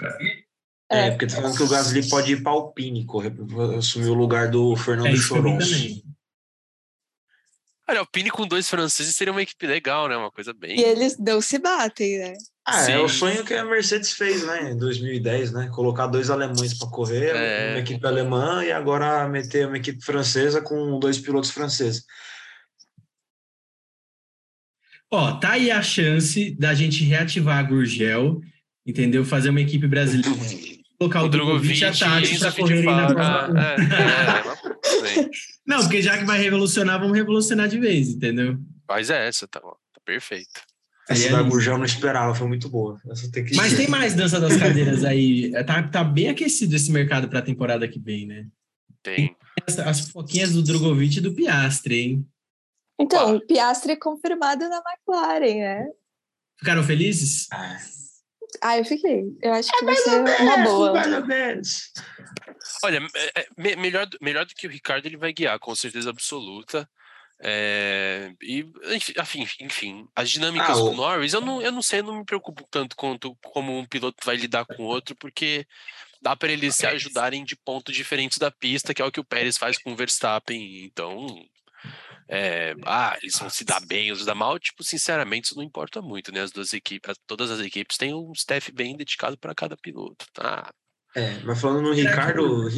É, 0.93 1.11
porque 1.11 1.27
tá 1.27 1.37
falando 1.37 1.57
que 1.57 1.63
o 1.63 1.69
Gasly 1.69 2.09
pode 2.09 2.33
ir 2.33 2.43
para 2.43 2.53
Alpine, 2.53 3.07
correr, 3.07 3.33
assumir 3.79 4.09
o 4.09 4.15
lugar 4.15 4.51
do 4.51 4.77
Fernando 4.77 5.15
é, 5.15 5.17
Choronço. 5.17 6.03
Olha, 7.89 8.01
Alpine 8.01 8.31
com 8.31 8.47
dois 8.47 8.69
franceses 8.69 9.17
seria 9.17 9.33
uma 9.33 9.43
equipe 9.43 9.67
legal, 9.67 10.09
né? 10.09 10.17
Uma 10.17 10.31
coisa 10.31 10.53
bem. 10.53 10.79
E 10.79 10.83
eles 10.83 11.19
não 11.19 11.41
se 11.41 11.59
batem, 11.59 12.19
né? 12.19 12.35
Ah, 12.65 12.85
Sim. 12.85 12.93
é 12.93 12.99
o 13.01 13.09
sonho 13.09 13.45
que 13.45 13.55
a 13.55 13.65
Mercedes 13.65 14.13
fez, 14.13 14.47
né? 14.47 14.71
Em 14.71 14.77
2010, 14.77 15.53
né? 15.53 15.69
Colocar 15.73 16.07
dois 16.07 16.31
alemães 16.31 16.79
para 16.79 16.89
correr, 16.89 17.35
é... 17.35 17.71
uma 17.71 17.81
equipe 17.81 18.07
alemã 18.07 18.65
e 18.65 18.71
agora 18.71 19.27
meter 19.29 19.67
uma 19.67 19.79
equipe 19.79 20.03
francesa 20.05 20.63
com 20.63 20.99
dois 20.99 21.19
pilotos 21.19 21.51
franceses. 21.51 22.05
Ó, 25.11 25.33
tá 25.33 25.53
aí 25.53 25.71
a 25.71 25.83
chance 25.83 26.53
da 26.53 26.73
gente 26.73 27.05
reativar 27.05 27.59
a 27.59 27.63
Gurgel, 27.63 28.41
entendeu? 28.87 29.25
Fazer 29.25 29.51
uma 29.51 29.61
equipe 29.61 29.87
brasileira. 29.87 30.31
Colocar 31.03 31.23
o, 31.23 31.27
o 31.27 31.29
Drogovic 31.29 31.81
e 31.81 31.85
a 31.85 31.93
Tati 31.93 32.39
para 32.39 32.53
correrem 32.53 32.85
na 32.85 33.09
Fórmula 33.09 33.51
1. 33.53 33.59
É, 33.59 33.77
é, 35.17 35.21
é, 35.21 35.31
Não, 35.67 35.81
porque 35.81 36.03
já 36.03 36.19
que 36.19 36.25
vai 36.25 36.41
revolucionar, 36.41 37.01
vamos 37.01 37.17
revolucionar 37.17 37.69
de 37.69 37.79
vez, 37.79 38.11
entendeu? 38.11 38.59
Faz 38.87 39.11
essa, 39.11 39.49
tá, 39.49 39.61
tá 39.61 40.01
perfeito. 40.05 40.61
Essa 41.09 41.31
da 41.31 41.43
Gurgel 41.43 41.77
não 41.77 41.85
esperava, 41.85 42.35
foi 42.35 42.47
muito 42.47 42.69
boa. 42.69 43.01
Tem 43.33 43.45
Mas 43.55 43.77
tem 43.77 43.89
mais 43.89 44.15
dança 44.15 44.39
das 44.41 44.57
cadeiras 44.57 45.05
aí. 45.05 45.51
Tá, 45.65 45.83
tá 45.83 46.05
bem 46.05 46.29
aquecido 46.29 46.77
esse 46.77 46.93
mercado 46.93 47.29
para 47.29 47.41
a 47.41 47.43
temporada 47.43 47.89
que 47.89 47.99
vem, 47.99 48.27
né? 48.27 48.47
Tem. 49.03 49.37
As, 49.67 49.79
as 49.79 50.01
foquinhas 50.11 50.53
do 50.53 50.63
Drogovic 50.63 51.19
e 51.19 51.21
do 51.21 51.35
Piastre, 51.35 52.01
hein? 52.01 52.27
Então, 53.01 53.37
o 53.37 53.41
Piastre 53.41 53.93
é 53.93 53.97
confirmado 53.97 54.69
na 54.69 54.81
McLaren, 54.81 55.55
né? 55.57 55.87
Ficaram 56.57 56.85
felizes? 56.85 57.49
Ah, 57.51 57.77
ah 58.63 58.79
eu 58.79 58.85
fiquei. 58.85 59.25
Eu 59.43 59.53
acho 59.53 59.71
que 59.71 59.85
é 59.85 59.87
vai 59.87 59.97
ser 59.97 60.21
uma 60.41 60.59
boa. 60.59 60.93
Olha, 62.85 63.01
é, 63.15 63.41
é, 63.41 63.77
melhor, 63.77 64.09
melhor 64.21 64.47
do 64.47 64.55
que 64.55 64.67
o 64.67 64.71
Ricardo, 64.71 65.07
ele 65.07 65.17
vai 65.17 65.33
guiar, 65.33 65.59
com 65.59 65.75
certeza 65.75 66.11
absoluta. 66.11 66.89
É, 67.45 68.33
e, 68.41 68.65
enfim, 69.21 69.49
enfim, 69.61 70.09
as 70.15 70.31
dinâmicas 70.31 70.79
ah, 70.79 70.81
do 70.81 70.93
Norris, 70.93 71.33
eu 71.33 71.41
não, 71.41 71.61
eu 71.61 71.73
não 71.73 71.83
sei, 71.83 71.99
eu 71.99 72.05
não 72.05 72.19
me 72.19 72.25
preocupo 72.25 72.65
tanto 72.71 72.95
quanto 72.95 73.37
como 73.43 73.77
um 73.77 73.85
piloto 73.85 74.25
vai 74.25 74.37
lidar 74.37 74.65
com 74.65 74.85
o 74.85 74.87
outro, 74.87 75.17
porque 75.17 75.67
dá 76.23 76.37
para 76.37 76.53
eles 76.53 76.77
se 76.77 76.87
ajudarem 76.87 77.45
de 77.45 77.57
pontos 77.57 77.97
diferentes 77.97 78.39
da 78.39 78.49
pista, 78.49 78.95
que 78.95 79.03
é 79.03 79.05
o 79.05 79.11
que 79.11 79.19
o 79.19 79.25
Pérez 79.25 79.59
faz 79.59 79.77
com 79.77 79.93
o 79.93 79.97
Verstappen. 79.97 80.85
Então, 80.85 81.27
é, 82.35 82.75
ah, 82.87 83.15
eles 83.21 83.39
vão 83.39 83.51
se 83.51 83.63
dar 83.63 83.85
bem 83.85 84.11
ou 84.11 84.17
se 84.17 84.25
dar 84.25 84.35
mal, 84.35 84.59
tipo, 84.59 84.83
sinceramente, 84.83 85.49
isso 85.49 85.55
não 85.55 85.63
importa 85.63 86.01
muito, 86.01 86.33
né? 86.33 86.41
As 86.41 86.51
duas 86.51 86.73
equipes, 86.73 87.15
todas 87.27 87.51
as 87.51 87.61
equipes 87.61 87.99
têm 87.99 88.15
um 88.15 88.33
staff 88.33 88.73
bem 88.73 88.97
dedicado 88.97 89.37
para 89.37 89.55
cada 89.55 89.77
piloto, 89.77 90.25
tá? 90.33 90.73
É, 91.15 91.41
mas 91.41 91.61
falando 91.61 91.83
no 91.83 91.93
Ricardo, 91.93 92.71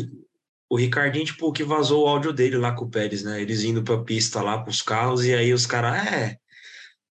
o 0.69 0.77
Ricardinho, 0.77 1.25
tipo, 1.25 1.53
que 1.53 1.63
vazou 1.63 2.05
o 2.05 2.09
áudio 2.09 2.33
dele 2.33 2.57
lá 2.57 2.73
com 2.75 2.87
o 2.87 2.91
Pérez, 2.91 3.23
né? 3.23 3.41
Eles 3.41 3.63
indo 3.63 3.85
pra 3.85 4.03
pista 4.03 4.43
lá 4.43 4.61
com 4.61 4.71
os 4.71 4.83
carros, 4.83 5.25
e 5.25 5.33
aí 5.33 5.55
os 5.55 5.67
caras, 5.67 6.05
é. 6.05 6.37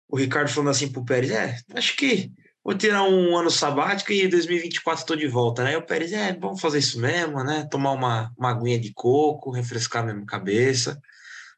O 0.08 0.16
Ricardo 0.16 0.48
falando 0.48 0.70
assim 0.70 0.92
pro 0.92 1.04
Pérez, 1.04 1.32
é, 1.32 1.56
acho 1.74 1.96
que 1.96 2.30
vou 2.62 2.72
tirar 2.72 3.02
um 3.02 3.36
ano 3.36 3.50
sabático 3.50 4.12
e 4.12 4.22
em 4.22 4.28
2024 4.28 5.04
tô 5.04 5.16
de 5.16 5.26
volta, 5.26 5.64
né? 5.64 5.72
E 5.72 5.76
o 5.76 5.82
Pérez, 5.82 6.12
é, 6.12 6.32
vamos 6.34 6.60
fazer 6.60 6.78
isso 6.78 7.00
mesmo, 7.00 7.42
né? 7.42 7.66
Tomar 7.68 7.90
uma, 7.90 8.32
uma 8.38 8.50
aguinha 8.50 8.78
de 8.78 8.92
coco, 8.94 9.50
refrescar 9.50 10.06
mesmo 10.06 10.22
a 10.22 10.26
cabeça. 10.26 11.00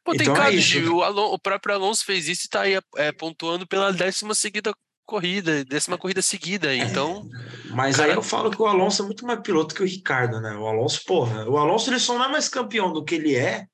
Pô, 0.03 0.11
tem 0.13 0.21
então 0.21 0.35
é 0.35 0.89
o, 0.89 1.03
Alon, 1.03 1.33
o, 1.33 1.39
próprio 1.39 1.75
Alonso 1.75 2.03
fez 2.05 2.27
isso 2.27 2.47
e 2.47 2.49
tá 2.49 2.61
aí 2.61 2.79
é, 2.95 3.11
pontuando 3.11 3.67
pela 3.67 3.93
décima 3.93 4.33
seguida 4.33 4.73
corrida, 5.05 5.63
décima 5.65 5.97
corrida 5.97 6.21
seguida, 6.21 6.73
então... 6.73 7.29
É, 7.67 7.69
mas 7.73 7.97
cara... 7.97 8.09
aí 8.09 8.15
eu 8.15 8.23
falo 8.23 8.49
que 8.49 8.61
o 8.61 8.65
Alonso 8.65 9.03
é 9.03 9.05
muito 9.05 9.25
mais 9.25 9.41
piloto 9.41 9.75
que 9.75 9.83
o 9.83 9.85
Ricardo, 9.85 10.39
né? 10.39 10.55
O 10.55 10.65
Alonso, 10.65 11.03
porra, 11.05 11.47
o 11.47 11.57
Alonso 11.57 11.89
ele 11.89 11.99
só 11.99 12.17
não 12.17 12.25
é 12.25 12.29
mais 12.29 12.47
campeão 12.49 12.91
do 12.91 13.03
que 13.03 13.15
ele 13.15 13.35
é 13.35 13.65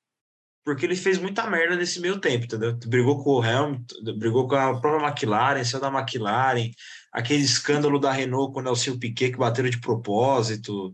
porque 0.68 0.84
ele 0.84 0.96
fez 0.96 1.16
muita 1.16 1.48
merda 1.48 1.76
nesse 1.76 1.98
meio 1.98 2.20
tempo, 2.20 2.44
entendeu? 2.44 2.76
Brigou 2.86 3.24
com 3.24 3.36
o 3.36 3.42
Hamilton, 3.42 4.18
brigou 4.18 4.46
com 4.46 4.54
a 4.54 4.78
própria 4.78 5.08
McLaren, 5.08 5.64
saiu 5.64 5.80
da 5.80 5.88
McLaren, 5.88 6.70
aquele 7.10 7.42
escândalo 7.42 7.98
da 7.98 8.12
Renault 8.12 8.52
com 8.52 8.60
o 8.60 8.62
Nelson 8.62 8.98
Piquet 8.98 9.30
que 9.30 9.38
bateram 9.38 9.70
de 9.70 9.80
propósito, 9.80 10.92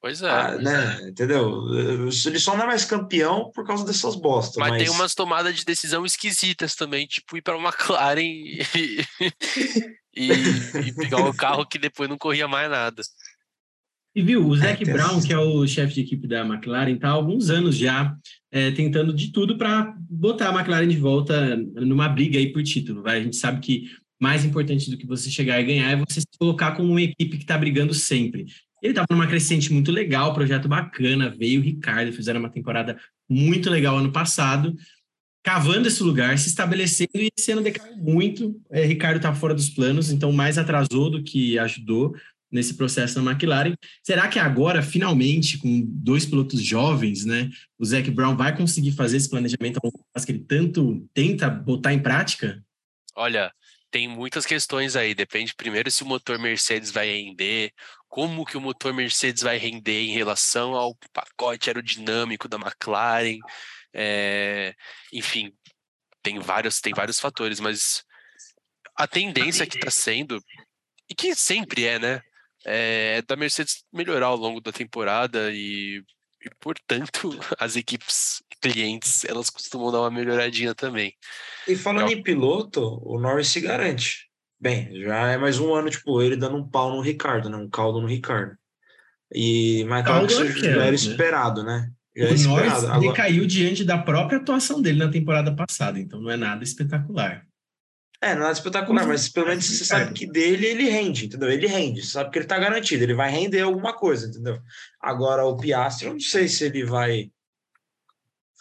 Pois 0.00 0.22
é. 0.22 0.30
Ah, 0.30 0.56
né? 0.56 0.98
É. 1.02 1.08
Entendeu? 1.08 1.62
Ele 1.74 2.38
só 2.38 2.56
não 2.56 2.64
é 2.64 2.66
mais 2.68 2.84
campeão 2.84 3.50
por 3.54 3.66
causa 3.66 3.84
dessas 3.84 4.16
bostas. 4.16 4.56
Mas, 4.56 4.70
mas... 4.70 4.82
tem 4.82 4.90
umas 4.90 5.14
tomadas 5.14 5.54
de 5.56 5.64
decisão 5.64 6.06
esquisitas 6.06 6.74
também, 6.74 7.06
tipo 7.06 7.36
ir 7.36 7.42
para 7.42 7.56
uma 7.56 7.68
McLaren 7.68 8.22
e, 8.22 8.62
e, 10.16 10.30
e, 10.86 10.92
pegar 10.94 11.18
um 11.18 11.32
carro 11.32 11.66
que 11.66 11.78
depois 11.78 12.08
não 12.08 12.16
corria 12.16 12.48
mais 12.48 12.70
nada. 12.70 13.02
E 14.14 14.22
viu, 14.22 14.44
o 14.44 14.56
Zac 14.56 14.82
é, 14.82 14.92
Brown, 14.92 15.20
que 15.22 15.32
é 15.32 15.38
o 15.38 15.66
chefe 15.68 15.94
de 15.94 16.00
equipe 16.00 16.26
da 16.26 16.40
McLaren, 16.40 16.94
está 16.94 17.08
há 17.08 17.12
alguns 17.12 17.48
anos 17.50 17.76
já 17.76 18.16
é, 18.50 18.70
tentando 18.72 19.12
de 19.12 19.30
tudo 19.30 19.56
para 19.56 19.94
botar 20.08 20.48
a 20.48 20.54
McLaren 20.54 20.88
de 20.88 20.96
volta 20.96 21.56
numa 21.56 22.08
briga 22.08 22.38
aí 22.38 22.52
por 22.52 22.62
título. 22.62 23.02
Vai? 23.02 23.18
A 23.18 23.22
gente 23.22 23.36
sabe 23.36 23.60
que 23.60 23.84
mais 24.20 24.44
importante 24.44 24.90
do 24.90 24.98
que 24.98 25.06
você 25.06 25.30
chegar 25.30 25.60
e 25.60 25.64
ganhar 25.64 25.90
é 25.90 25.96
você 25.96 26.20
se 26.20 26.38
colocar 26.38 26.72
como 26.72 26.90
uma 26.90 27.02
equipe 27.02 27.36
que 27.36 27.44
está 27.44 27.56
brigando 27.56 27.94
sempre. 27.94 28.46
Ele 28.82 28.92
estava 28.92 29.06
numa 29.10 29.26
crescente 29.26 29.72
muito 29.72 29.90
legal, 29.90 30.34
projeto 30.34 30.68
bacana, 30.68 31.30
veio 31.30 31.60
o 31.60 31.64
Ricardo, 31.64 32.12
fizeram 32.12 32.40
uma 32.40 32.50
temporada 32.50 32.98
muito 33.28 33.70
legal 33.70 33.98
ano 33.98 34.12
passado, 34.12 34.74
cavando 35.42 35.88
esse 35.88 36.02
lugar, 36.02 36.38
se 36.38 36.48
estabelecendo 36.48 37.10
e 37.14 37.30
esse 37.36 37.52
ano 37.52 37.62
decaiu 37.62 37.96
muito. 37.96 38.60
É, 38.70 38.84
Ricardo 38.84 39.16
está 39.16 39.34
fora 39.34 39.54
dos 39.54 39.70
planos, 39.70 40.10
então 40.10 40.32
mais 40.32 40.58
atrasou 40.58 41.10
do 41.10 41.22
que 41.22 41.58
ajudou 41.58 42.14
nesse 42.50 42.74
processo 42.74 43.22
na 43.22 43.30
McLaren. 43.30 43.74
Será 44.02 44.28
que 44.28 44.38
agora, 44.38 44.82
finalmente, 44.82 45.58
com 45.58 45.82
dois 45.86 46.26
pilotos 46.26 46.60
jovens, 46.60 47.24
né, 47.24 47.48
o 47.78 47.84
Zac 47.84 48.10
Brown 48.10 48.36
vai 48.36 48.56
conseguir 48.56 48.92
fazer 48.92 49.18
esse 49.18 49.30
planejamento 49.30 49.80
que 49.80 50.32
ele 50.32 50.40
tanto 50.40 51.08
tenta 51.14 51.48
botar 51.48 51.92
em 51.92 52.00
prática? 52.00 52.62
Olha, 53.14 53.52
tem 53.90 54.08
muitas 54.08 54.46
questões 54.46 54.96
aí. 54.96 55.14
Depende 55.14 55.54
primeiro 55.54 55.90
se 55.90 56.02
o 56.02 56.06
motor 56.06 56.38
Mercedes 56.38 56.90
vai 56.90 57.08
render, 57.08 57.72
como 58.08 58.44
que 58.44 58.56
o 58.56 58.60
motor 58.60 58.92
Mercedes 58.92 59.42
vai 59.42 59.56
render 59.58 60.02
em 60.02 60.12
relação 60.12 60.74
ao 60.74 60.96
pacote 61.12 61.68
aerodinâmico 61.70 62.48
da 62.48 62.56
McLaren. 62.56 63.38
É, 63.92 64.74
enfim, 65.12 65.52
tem 66.22 66.38
vários, 66.38 66.80
tem 66.80 66.92
vários 66.94 67.18
fatores, 67.20 67.60
mas 67.60 68.04
a 68.96 69.06
tendência 69.06 69.66
que 69.66 69.76
está 69.76 69.90
sendo, 69.90 70.42
e 71.08 71.14
que 71.14 71.34
sempre 71.34 71.86
é, 71.86 71.98
né? 71.98 72.22
É 72.64 73.22
da 73.22 73.36
Mercedes 73.36 73.84
melhorar 73.92 74.26
ao 74.26 74.36
longo 74.36 74.60
da 74.60 74.70
temporada 74.70 75.50
e, 75.50 76.04
e 76.44 76.50
portanto, 76.60 77.30
as 77.58 77.74
equipes 77.76 78.42
clientes 78.60 79.24
elas 79.24 79.50
costumam 79.50 79.90
dar 79.90 80.00
uma 80.00 80.10
melhoradinha 80.10 80.74
também. 80.74 81.14
E 81.66 81.74
falando 81.76 82.12
em 82.12 82.22
piloto, 82.22 83.00
o 83.02 83.18
Norris 83.18 83.48
se 83.48 83.60
garante. 83.60 84.28
Bem, 84.60 85.00
já 85.00 85.30
é 85.30 85.38
mais 85.38 85.58
um 85.58 85.74
ano, 85.74 85.88
tipo, 85.88 86.20
ele 86.20 86.36
dando 86.36 86.56
um 86.56 86.68
pau 86.68 86.90
no 86.90 87.00
Ricardo, 87.00 87.48
né? 87.48 87.56
Um 87.56 87.68
caldo 87.68 88.00
no 88.00 88.06
Ricardo. 88.06 88.54
E, 89.32 89.84
mas 89.88 90.04
claro 90.04 90.26
que 90.26 90.32
isso 90.32 90.58
já 90.60 90.70
era 90.70 90.90
né? 90.90 90.94
esperado, 90.94 91.62
né? 91.62 91.90
Já 92.14 92.26
o 92.26 92.48
Norris 92.48 92.84
Agora... 92.84 93.16
caiu 93.16 93.46
diante 93.46 93.84
da 93.84 93.96
própria 93.96 94.38
atuação 94.38 94.82
dele 94.82 94.98
na 94.98 95.10
temporada 95.10 95.54
passada, 95.54 95.98
então 95.98 96.20
não 96.20 96.30
é 96.30 96.36
nada 96.36 96.62
espetacular. 96.62 97.46
É, 98.22 98.34
nada 98.34 98.52
espetacular, 98.52 99.06
mas 99.06 99.30
pelo 99.30 99.46
menos 99.46 99.64
você 99.64 99.82
sabe 99.82 100.12
que 100.12 100.26
dele 100.26 100.66
ele 100.66 100.90
rende, 100.90 101.24
entendeu? 101.24 101.50
Ele 101.50 101.66
rende, 101.66 102.02
você 102.02 102.10
sabe 102.10 102.30
que 102.30 102.38
ele 102.38 102.46
tá 102.46 102.58
garantido, 102.58 103.02
ele 103.02 103.14
vai 103.14 103.30
render 103.30 103.62
alguma 103.62 103.94
coisa, 103.94 104.26
entendeu? 104.26 104.60
Agora 105.00 105.46
o 105.46 105.56
Piastri, 105.56 106.08
eu 106.08 106.12
não 106.12 106.20
sei 106.20 106.46
se 106.46 106.64
ele 106.64 106.84
vai 106.84 107.30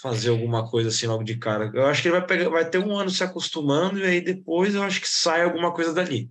fazer 0.01 0.29
alguma 0.29 0.67
coisa 0.69 0.89
assim 0.89 1.07
logo 1.07 1.23
de 1.23 1.37
cara. 1.37 1.69
Eu 1.73 1.85
acho 1.85 2.01
que 2.01 2.07
ele 2.07 2.17
vai, 2.17 2.25
pegar, 2.25 2.49
vai 2.49 2.69
ter 2.69 2.77
um 2.77 2.97
ano 2.97 3.09
se 3.09 3.23
acostumando 3.23 3.99
e 3.99 4.05
aí 4.05 4.21
depois 4.21 4.75
eu 4.75 4.83
acho 4.83 5.01
que 5.01 5.09
sai 5.09 5.43
alguma 5.43 5.73
coisa 5.73 5.93
dali. 5.93 6.29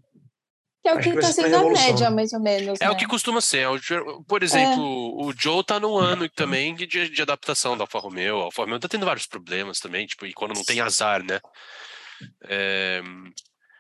Que 0.83 0.89
é 0.89 0.95
o 0.95 1.01
que 1.01 1.09
está 1.11 1.33
sendo 1.33 1.57
a 1.57 1.71
média, 1.71 2.11
mais 2.11 2.33
ou 2.33 2.41
menos. 2.41 2.81
É 2.81 2.87
né? 2.87 2.91
o 2.91 2.97
que 2.97 3.07
costuma 3.07 3.41
ser. 3.41 3.67
Por 4.27 4.43
exemplo, 4.43 4.83
é. 5.21 5.25
o 5.25 5.33
Joe 5.37 5.65
tá 5.65 5.79
num 5.79 5.99
ano 5.99 6.29
também 6.29 6.75
de, 6.75 6.87
de 6.87 7.23
adaptação 7.23 7.77
da 7.77 7.83
Alfa 7.83 7.99
Romeo. 7.99 8.41
A 8.41 8.45
Alfa 8.45 8.63
Romeo 8.63 8.79
tá 8.79 8.89
tendo 8.89 9.05
vários 9.05 9.27
problemas 9.27 9.81
também, 9.81 10.07
tipo, 10.07 10.25
e 10.25 10.33
quando 10.33 10.55
não 10.55 10.65
tem 10.65 10.81
azar, 10.81 11.23
né? 11.23 11.41
É... 12.45 13.03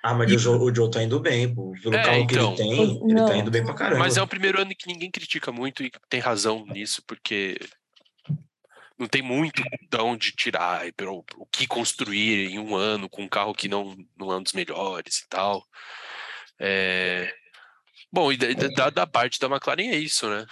Ah, 0.03 0.15
mas 0.15 0.31
e... 0.31 0.35
o, 0.35 0.39
Joe, 0.39 0.59
o 0.59 0.75
Joe 0.75 0.91
tá 0.91 1.03
indo 1.03 1.19
bem, 1.19 1.55
pô. 1.55 1.73
Pelo 1.83 1.95
é, 1.95 2.03
carro 2.03 2.19
então, 2.19 2.55
que 2.55 2.63
ele 2.63 2.73
então. 2.73 2.97
tem, 2.99 3.11
ele 3.11 3.27
tá 3.27 3.37
indo 3.37 3.51
bem 3.51 3.65
pra 3.65 3.75
caramba. 3.75 4.01
Mas 4.01 4.17
é 4.17 4.23
o 4.23 4.29
primeiro 4.29 4.61
ano 4.61 4.75
que 4.77 4.87
ninguém 4.87 5.11
critica 5.11 5.51
muito 5.51 5.83
e 5.83 5.91
tem 6.09 6.21
razão 6.21 6.65
nisso, 6.67 7.03
porque 7.07 7.59
não 8.99 9.07
tem 9.07 9.23
muito 9.23 9.63
de 9.63 9.97
onde 9.99 10.33
tirar, 10.33 10.83
o 11.37 11.47
que 11.47 11.67
construir 11.67 12.51
em 12.51 12.59
um 12.59 12.75
ano 12.75 13.09
com 13.09 13.23
um 13.23 13.29
carro 13.29 13.55
que 13.55 13.69
não, 13.69 13.97
não 14.17 14.33
é 14.33 14.37
um 14.37 14.43
dos 14.43 14.53
melhores 14.53 15.19
e 15.19 15.29
tal. 15.29 15.65
É... 16.59 17.33
Bom, 18.13 18.33
e 18.33 18.37
da, 18.37 18.91
da, 18.91 19.07
parte 19.07 19.39
da 19.39 19.47
McLaren 19.47 19.91
é 19.91 19.97
isso, 19.97 20.29
né? 20.29 20.45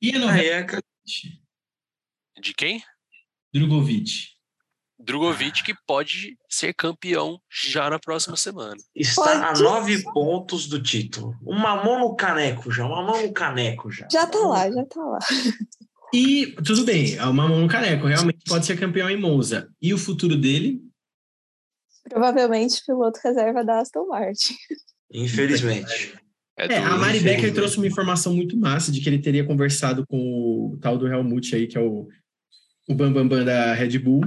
E 0.00 0.16
a 0.16 0.18
novela? 0.18 0.82
De 2.40 2.54
quem? 2.54 2.82
Drogovic. 3.52 4.32
Drogovic 4.98 5.62
que 5.62 5.74
pode 5.86 6.36
ser 6.48 6.74
campeão 6.74 7.40
já 7.50 7.90
na 7.90 7.98
próxima 7.98 8.36
semana. 8.36 8.76
Está 8.94 9.22
pode 9.22 9.44
a 9.44 9.62
nove 9.62 10.02
pontos 10.02 10.66
do 10.66 10.82
título. 10.82 11.36
Uma 11.42 11.84
mão 11.84 12.00
no 12.00 12.16
caneco 12.16 12.70
já, 12.70 12.84
uma 12.86 13.02
mão 13.02 13.22
no 13.22 13.32
caneco 13.32 13.90
já. 13.90 14.08
Já 14.10 14.26
tá 14.26 14.38
lá, 14.38 14.70
já 14.70 14.84
tá 14.86 15.00
lá. 15.00 15.18
E 16.12 16.54
tudo 16.66 16.84
bem, 16.84 17.16
é 17.16 17.24
uma 17.24 17.48
mão 17.48 17.60
no 17.60 17.68
caneco, 17.68 18.06
realmente 18.06 18.44
pode 18.46 18.66
ser 18.66 18.78
campeão 18.78 19.08
em 19.08 19.16
Monza. 19.16 19.68
E 19.80 19.94
o 19.94 19.98
futuro 19.98 20.36
dele? 20.36 20.82
Provavelmente 22.08 22.82
piloto 22.84 23.20
reserva 23.22 23.64
da 23.64 23.80
Aston 23.80 24.06
Martin. 24.06 24.54
Infelizmente. 25.12 26.14
É, 26.58 26.74
é 26.74 26.78
a 26.78 26.96
Mari 26.96 27.20
Becker 27.20 27.54
trouxe 27.54 27.78
uma 27.78 27.86
informação 27.86 28.34
muito 28.34 28.56
massa 28.58 28.92
de 28.92 29.00
que 29.00 29.08
ele 29.08 29.20
teria 29.20 29.46
conversado 29.46 30.06
com 30.06 30.18
o 30.72 30.78
tal 30.80 30.98
do 30.98 31.08
Helmut 31.08 31.54
aí, 31.54 31.66
que 31.66 31.78
é 31.78 31.80
o, 31.80 32.06
o 32.88 32.94
Bambambam 32.94 33.28
Bam 33.28 33.38
Bam 33.38 33.44
da 33.44 33.72
Red 33.72 33.98
Bull, 33.98 34.22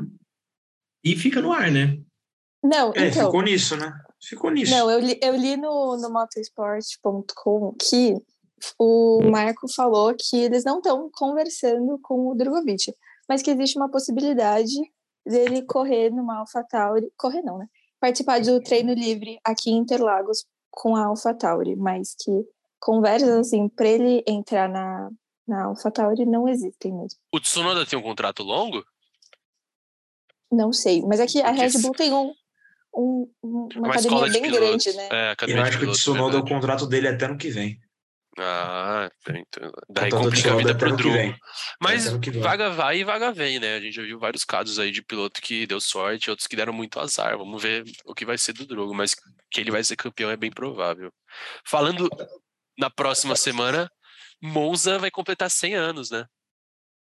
e 1.03 1.15
fica 1.15 1.39
no 1.41 1.51
ar, 1.51 1.69
né? 1.69 1.99
Não, 2.63 2.91
é, 2.95 3.09
então... 3.09 3.25
ficou 3.25 3.43
nisso, 3.43 3.77
né? 3.77 3.93
Ficou 4.27 4.49
nisso. 4.49 4.71
Não, 4.71 4.89
eu 4.89 4.99
li, 4.99 5.19
eu 5.21 5.35
li 5.35 5.55
no, 5.55 5.97
no 5.97 6.11
motorsport.com 6.11 7.75
que 7.79 8.15
o 8.79 9.21
Marco 9.29 9.67
falou 9.73 10.15
que 10.17 10.37
eles 10.37 10.63
não 10.63 10.77
estão 10.77 11.09
conversando 11.13 11.99
com 12.01 12.29
o 12.29 12.35
Drogovic, 12.35 12.93
mas 13.27 13.41
que 13.41 13.51
existe 13.51 13.77
uma 13.77 13.89
possibilidade 13.89 14.75
dele 15.25 15.61
correr 15.63 16.09
numa 16.09 16.39
AlphaTauri, 16.39 17.11
correr 17.17 17.41
não, 17.41 17.57
né? 17.57 17.67
Participar 17.99 18.41
do 18.41 18.61
treino 18.61 18.93
livre 18.93 19.39
aqui 19.43 19.71
em 19.71 19.77
Interlagos 19.77 20.45
com 20.69 20.95
a 20.95 21.05
AlphaTauri, 21.05 21.75
mas 21.75 22.15
que 22.19 22.31
conversas 22.79 23.29
assim 23.29 23.67
para 23.69 23.87
ele 23.87 24.23
entrar 24.27 24.69
na 24.69 25.09
na 25.47 25.65
AlphaTauri 25.65 26.25
não 26.25 26.47
existem 26.47 26.91
mesmo. 26.91 27.19
O 27.31 27.39
Tsunoda 27.39 27.85
tem 27.85 27.97
um 27.97 28.01
contrato 28.01 28.43
longo? 28.43 28.83
Não 30.51 30.73
sei, 30.73 31.01
mas 31.03 31.19
é 31.19 31.27
que 31.27 31.41
a 31.41 31.51
Red 31.51 31.79
Bull 31.81 31.91
tem 31.91 32.13
um, 32.13 32.33
um 32.93 33.31
uma, 33.43 33.67
uma 33.75 33.87
academia 33.89 34.29
bem 34.29 34.51
grande, 34.51 34.93
né? 34.93 35.09
É, 35.11 35.35
eu 35.47 35.61
acho 35.61 35.79
que 35.79 35.85
o 35.85 35.91
Tsunoda, 35.91 36.39
o 36.39 36.47
contrato 36.47 36.87
dele 36.87 37.07
é 37.07 37.11
até 37.11 37.27
no 37.27 37.37
que 37.37 37.49
vem. 37.49 37.79
Ah, 38.37 39.09
então, 39.29 39.71
daí 39.89 40.11
complica 40.11 40.51
a 40.51 40.57
vida 40.57 40.75
pro 40.75 40.95
Drugo. 40.95 41.35
Mas 41.81 42.07
vaga 42.41 42.69
vai 42.69 42.99
e 42.99 43.03
vaga 43.03 43.31
vem, 43.31 43.59
né? 43.59 43.75
A 43.75 43.79
gente 43.79 43.95
já 43.95 44.03
viu 44.03 44.19
vários 44.19 44.43
casos 44.43 44.77
aí 44.77 44.91
de 44.91 45.01
piloto 45.01 45.41
que 45.41 45.65
deu 45.65 45.79
sorte, 45.79 46.29
outros 46.29 46.47
que 46.47 46.55
deram 46.55 46.73
muito 46.73 46.99
azar. 46.99 47.37
Vamos 47.37 47.61
ver 47.61 47.85
o 48.03 48.13
que 48.13 48.25
vai 48.25 48.37
ser 48.37 48.51
do 48.53 48.65
Drogo, 48.65 48.93
mas 48.93 49.15
que 49.49 49.61
ele 49.61 49.71
vai 49.71 49.83
ser 49.83 49.95
campeão 49.95 50.29
é 50.29 50.35
bem 50.35 50.51
provável. 50.51 51.11
Falando 51.65 52.09
na 52.77 52.89
próxima 52.89 53.37
semana, 53.37 53.89
Monza 54.41 54.99
vai 54.99 55.09
completar 55.09 55.49
100 55.49 55.75
anos, 55.75 56.11
né? 56.11 56.25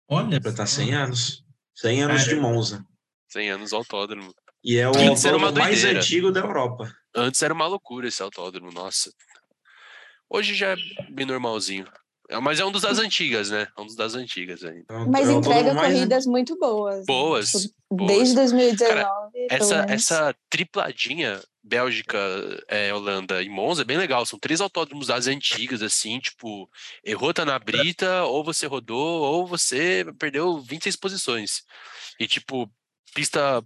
Olha, 0.08 0.36
completar 0.36 0.68
100 0.68 0.94
anos. 0.94 1.42
100 1.74 2.02
anos 2.02 2.22
Cara, 2.22 2.34
de 2.34 2.40
Monza. 2.40 2.84
100 3.30 3.50
anos 3.50 3.72
autódromo. 3.72 4.32
E 4.62 4.76
é 4.76 4.86
o 4.86 4.90
Antes 4.90 5.24
autódromo 5.24 5.58
mais 5.58 5.84
antigo 5.84 6.30
da 6.30 6.40
Europa. 6.40 6.94
Antes 7.14 7.42
era 7.42 7.52
uma 7.52 7.66
loucura 7.66 8.08
esse 8.08 8.22
autódromo, 8.22 8.70
nossa. 8.72 9.10
Hoje 10.28 10.54
já 10.54 10.72
é 10.72 10.76
bem 11.10 11.26
normalzinho. 11.26 11.86
É, 12.28 12.38
mas 12.40 12.58
é 12.58 12.64
um 12.64 12.72
dos 12.72 12.82
das 12.82 12.98
antigas, 12.98 13.50
né? 13.50 13.68
É 13.76 13.80
um 13.80 13.86
dos 13.86 13.96
das 13.96 14.14
antigas 14.14 14.64
ainda. 14.64 14.86
É 14.88 15.04
mas 15.06 15.28
entrega 15.28 15.74
corridas 15.74 16.26
muito 16.26 16.58
boas. 16.58 17.04
Boas. 17.04 17.52
Né? 17.52 17.60
Tipo, 17.60 17.74
boas. 17.90 18.12
Desde 18.12 18.34
2019. 18.34 18.94
Cara, 18.94 19.30
essa, 19.50 19.86
essa 19.88 20.36
tripladinha 20.48 21.40
Bélgica, 21.62 22.18
é, 22.68 22.92
Holanda 22.92 23.42
e 23.42 23.48
Monza 23.48 23.82
é 23.82 23.84
bem 23.84 23.96
legal. 23.96 24.26
São 24.26 24.38
três 24.38 24.60
autódromos 24.60 25.06
das 25.06 25.26
antigas, 25.26 25.82
assim, 25.82 26.18
tipo, 26.18 26.68
errou 27.02 27.32
tá 27.32 27.44
na 27.44 27.58
brita, 27.58 28.24
ou 28.24 28.44
você 28.44 28.66
rodou, 28.66 29.22
ou 29.22 29.46
você 29.46 30.04
perdeu 30.18 30.60
26 30.60 30.96
posições. 30.96 31.62
E, 32.20 32.26
tipo, 32.26 32.70
pista. 33.12 33.62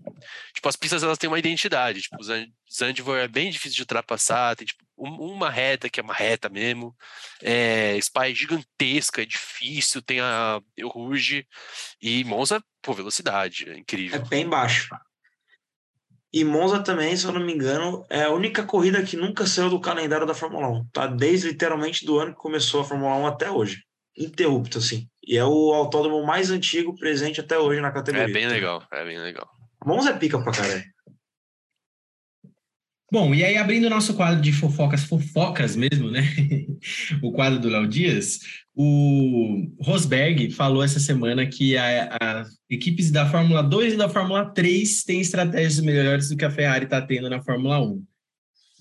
Tipo, 0.54 0.68
as 0.68 0.76
pistas 0.76 1.02
elas 1.02 1.18
têm 1.18 1.28
uma 1.28 1.38
identidade. 1.38 2.02
Tipo, 2.02 2.16
Zandvoort 2.22 3.22
é 3.22 3.28
bem 3.28 3.50
difícil 3.50 3.76
de 3.76 3.82
ultrapassar, 3.82 4.56
tem 4.56 4.66
tipo, 4.66 4.84
uma 4.96 5.50
reta 5.50 5.88
que 5.88 6.00
é 6.00 6.02
uma 6.02 6.14
reta 6.14 6.48
mesmo. 6.48 6.94
É, 7.42 7.98
Spa 8.00 8.28
é 8.28 8.34
gigantesca, 8.34 9.22
é 9.22 9.26
difícil, 9.26 10.02
tem 10.02 10.20
a 10.20 10.60
Eu 10.76 10.88
Ruge. 10.88 11.46
E 12.00 12.24
Monza, 12.24 12.62
pô, 12.82 12.92
velocidade, 12.92 13.68
é 13.68 13.78
incrível. 13.78 14.20
É 14.20 14.24
bem 14.24 14.48
baixo. 14.48 14.88
E 16.32 16.44
Monza 16.44 16.82
também, 16.82 17.16
se 17.16 17.24
eu 17.24 17.32
não 17.32 17.40
me 17.40 17.54
engano, 17.54 18.04
é 18.10 18.24
a 18.24 18.30
única 18.30 18.62
corrida 18.62 19.02
que 19.02 19.16
nunca 19.16 19.46
saiu 19.46 19.70
do 19.70 19.80
calendário 19.80 20.26
da 20.26 20.34
Fórmula 20.34 20.68
1. 20.68 20.88
Tá 20.92 21.06
desde 21.06 21.48
literalmente 21.48 22.04
do 22.04 22.18
ano 22.18 22.32
que 22.32 22.38
começou 22.38 22.82
a 22.82 22.84
Fórmula 22.84 23.14
1 23.16 23.26
até 23.26 23.50
hoje. 23.50 23.82
Interrupto, 24.16 24.78
assim. 24.78 25.08
E 25.28 25.36
é 25.36 25.44
o 25.44 25.74
autódromo 25.74 26.24
mais 26.24 26.50
antigo 26.50 26.94
presente 26.94 27.38
até 27.38 27.58
hoje 27.58 27.82
na 27.82 27.92
categoria. 27.92 28.30
É 28.30 28.32
bem 28.32 28.48
legal, 28.48 28.82
é 28.90 29.04
bem 29.04 29.18
legal. 29.18 29.46
Monza 29.84 30.08
é 30.08 30.16
pica 30.16 30.42
pra 30.42 30.52
caralho. 30.52 30.82
Bom, 33.12 33.34
e 33.34 33.44
aí 33.44 33.58
abrindo 33.58 33.86
o 33.86 33.90
nosso 33.90 34.14
quadro 34.14 34.40
de 34.40 34.52
fofocas, 34.52 35.04
fofocas 35.04 35.76
mesmo, 35.76 36.10
né? 36.10 36.22
o 37.22 37.30
quadro 37.32 37.60
do 37.60 37.68
Léo 37.68 37.86
Dias, 37.86 38.38
o 38.74 39.66
Rosberg 39.82 40.50
falou 40.50 40.82
essa 40.82 40.98
semana 40.98 41.46
que 41.46 41.76
as 41.76 42.48
equipes 42.70 43.10
da 43.10 43.28
Fórmula 43.28 43.62
2 43.62 43.94
e 43.94 43.96
da 43.96 44.08
Fórmula 44.08 44.46
3 44.46 45.04
têm 45.04 45.20
estratégias 45.20 45.80
melhores 45.80 46.30
do 46.30 46.36
que 46.36 46.44
a 46.44 46.50
Ferrari 46.50 46.84
está 46.84 47.02
tendo 47.02 47.28
na 47.28 47.42
Fórmula 47.42 47.80
1. 47.80 48.02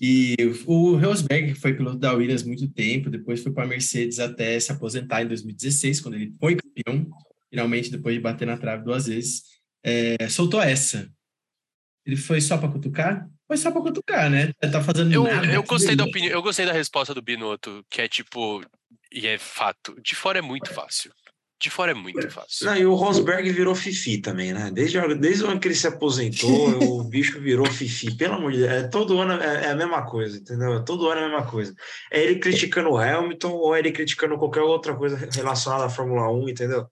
E 0.00 0.36
o 0.64 0.96
Rosberg, 0.96 1.54
foi 1.54 1.74
piloto 1.74 1.98
da 1.98 2.12
Williams 2.12 2.44
muito 2.44 2.68
tempo, 2.68 3.10
depois 3.10 3.42
foi 3.42 3.52
para 3.52 3.64
a 3.64 3.66
Mercedes 3.66 4.20
até 4.20 4.58
se 4.60 4.70
aposentar 4.70 5.22
em 5.22 5.28
2016, 5.28 6.00
quando 6.00 6.14
ele 6.14 6.32
foi 6.38 6.56
campeão, 6.56 7.08
finalmente, 7.50 7.90
depois 7.90 8.14
de 8.14 8.20
bater 8.20 8.46
na 8.46 8.56
trave 8.56 8.84
duas 8.84 9.06
vezes, 9.06 9.42
é, 9.82 10.28
soltou 10.28 10.62
essa. 10.62 11.10
Ele 12.06 12.16
foi 12.16 12.40
só 12.40 12.56
para 12.56 12.70
cutucar? 12.70 13.28
Foi 13.46 13.56
só 13.56 13.70
para 13.70 13.80
cutucar, 13.80 14.30
né? 14.30 14.52
Tá 14.60 14.82
fazendo 14.82 15.12
eu, 15.12 15.24
nada. 15.24 15.46
Eu 15.46 15.62
gostei, 15.62 15.96
da 15.96 16.04
opinião, 16.04 16.32
eu 16.32 16.42
gostei 16.42 16.64
da 16.64 16.72
resposta 16.72 17.12
do 17.12 17.22
Binotto, 17.22 17.84
que 17.90 18.00
é 18.00 18.08
tipo, 18.08 18.62
e 19.10 19.26
é 19.26 19.36
fato, 19.36 20.00
de 20.00 20.14
fora 20.14 20.38
é 20.38 20.42
muito 20.42 20.72
fácil. 20.72 21.12
De 21.60 21.70
fora 21.70 21.90
é 21.90 21.94
muito 21.94 22.30
fácil. 22.30 22.66
Não, 22.66 22.76
e 22.76 22.86
o 22.86 22.94
Rosberg 22.94 23.50
virou 23.50 23.74
Fifi 23.74 24.18
também, 24.18 24.52
né? 24.52 24.70
Desde, 24.72 25.00
desde 25.16 25.42
o 25.42 25.48
ano 25.48 25.58
que 25.58 25.66
ele 25.66 25.74
se 25.74 25.88
aposentou, 25.88 26.48
o 27.00 27.04
bicho 27.04 27.40
virou 27.40 27.66
Fifi. 27.66 28.14
Pelo 28.14 28.34
amor 28.34 28.52
de 28.52 28.58
Deus, 28.58 28.70
é, 28.70 28.82
todo 28.86 29.18
ano 29.18 29.42
é, 29.42 29.64
é, 29.64 29.70
a 29.70 29.74
mesma 29.74 30.06
coisa, 30.06 30.38
entendeu? 30.38 30.84
Todo 30.84 31.08
ano 31.10 31.20
é 31.20 31.24
a 31.24 31.28
mesma 31.28 31.46
coisa. 31.50 31.74
É 32.12 32.22
ele 32.22 32.38
criticando 32.38 32.90
o 32.90 32.96
Hamilton 32.96 33.50
ou 33.50 33.74
é 33.74 33.80
ele 33.80 33.90
criticando 33.90 34.38
qualquer 34.38 34.62
outra 34.62 34.94
coisa 34.94 35.16
relacionada 35.34 35.86
à 35.86 35.90
Fórmula 35.90 36.30
1, 36.30 36.48
entendeu? 36.48 36.86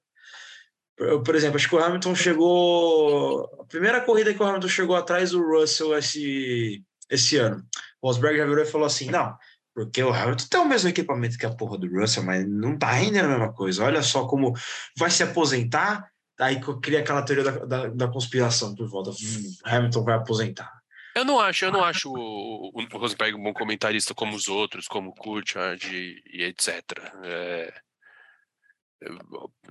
Por, 0.96 1.22
por 1.22 1.35
exemplo, 1.37 1.57
acho 1.57 1.68
que 1.68 1.76
o 1.76 1.85
Hamilton 1.85 2.14
chegou. 2.16 3.44
A 3.61 3.64
primeira 3.66 4.00
corrida 4.00 4.35
que 4.35 4.42
o 4.42 4.46
Hamilton 4.46 4.68
chegou 4.68 4.96
atrás 4.96 5.31
do 5.31 5.46
Russell 5.46 5.96
esse, 5.96 6.83
esse 7.09 7.37
ano. 7.37 7.62
O 8.02 8.09
Rosberg 8.09 8.37
já 8.37 8.46
virou 8.46 8.64
e 8.64 8.66
falou 8.66 8.87
assim: 8.88 9.11
não, 9.11 9.33
porque 9.76 10.02
o 10.02 10.10
Hamilton 10.10 10.46
tem 10.48 10.60
o 10.60 10.64
mesmo 10.64 10.88
equipamento 10.88 11.36
que 11.36 11.44
a 11.44 11.54
porra 11.54 11.76
do 11.76 11.86
Russell, 11.86 12.22
mas 12.22 12.48
não 12.48 12.78
tá 12.78 12.92
rendendo 12.92 13.26
a 13.26 13.28
mesma 13.28 13.52
coisa. 13.52 13.84
Olha 13.84 14.00
só 14.00 14.26
como 14.26 14.54
vai 14.96 15.10
se 15.10 15.22
aposentar, 15.22 16.10
aí 16.40 16.58
cria 16.80 17.00
aquela 17.00 17.20
teoria 17.20 17.44
da, 17.44 17.64
da, 17.66 17.86
da 17.88 18.08
conspiração 18.08 18.74
por 18.74 18.88
volta. 18.88 19.10
Hum, 19.10 19.52
Hamilton 19.66 20.02
vai 20.02 20.14
aposentar. 20.14 20.72
Eu 21.14 21.26
não 21.26 21.38
acho, 21.38 21.66
eu 21.66 21.72
não 21.72 21.84
acho 21.84 22.10
o, 22.10 22.70
o 22.74 22.98
Rosberg 22.98 23.36
um 23.36 23.42
bom 23.42 23.52
comentarista 23.52 24.14
como 24.14 24.34
os 24.34 24.48
outros, 24.48 24.88
como 24.88 25.10
o 25.10 25.14
Coulthard 25.14 25.86
e, 25.94 26.22
e 26.32 26.42
etc. 26.44 26.82
É, 27.22 27.74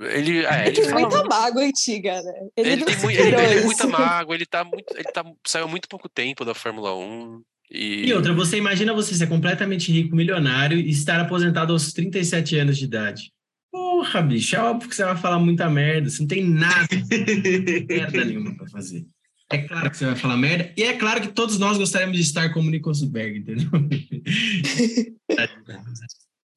ele, 0.01 0.45
é, 0.45 0.67
ele, 0.67 0.81
tem 0.81 0.91
muita 0.91 1.23
mágoa 1.23 1.63
antiga, 1.63 2.21
né? 2.21 2.47
Ele, 2.55 2.69
ele, 2.73 2.85
tem, 2.85 2.97
muito, 2.97 3.19
ele, 3.19 3.35
ele 3.35 3.55
tem 3.55 3.63
muita 3.63 3.87
mágoa, 3.87 4.35
ele 4.35 4.45
tá 4.45 4.63
muito. 4.63 4.95
Ele 4.95 5.11
tá, 5.11 5.23
saiu 5.47 5.67
muito 5.67 5.89
pouco 5.89 6.07
tempo 6.07 6.45
da 6.45 6.53
Fórmula 6.53 6.95
1. 6.95 7.43
E... 7.71 8.07
e 8.07 8.13
outra, 8.13 8.33
você 8.33 8.57
imagina 8.57 8.93
você 8.93 9.13
ser 9.15 9.27
completamente 9.27 9.91
rico, 9.91 10.15
milionário 10.15 10.79
e 10.79 10.89
estar 10.89 11.19
aposentado 11.19 11.73
aos 11.73 11.91
37 11.93 12.57
anos 12.57 12.77
de 12.77 12.85
idade. 12.85 13.31
Porra, 13.71 14.21
bicho, 14.21 14.55
é 14.55 14.59
óbvio 14.59 14.89
que 14.89 14.95
você 14.95 15.03
vai 15.03 15.17
falar 15.17 15.39
muita 15.39 15.69
merda, 15.69 16.09
você 16.09 16.21
não 16.21 16.27
tem 16.27 16.43
nada, 16.45 16.87
merda 17.89 18.23
nenhuma 18.23 18.55
pra 18.55 18.67
fazer. 18.67 19.05
É 19.51 19.59
claro 19.59 19.91
que 19.91 19.97
você 19.97 20.05
vai 20.05 20.15
falar 20.15 20.37
merda, 20.37 20.73
e 20.75 20.83
é 20.83 20.93
claro 20.93 21.21
que 21.21 21.27
todos 21.27 21.59
nós 21.59 21.77
gostaríamos 21.77 22.17
de 22.17 22.23
estar 22.23 22.53
como 22.53 22.69
Nico 22.69 22.89
Rosberg, 22.89 23.39
entendeu? 23.39 23.69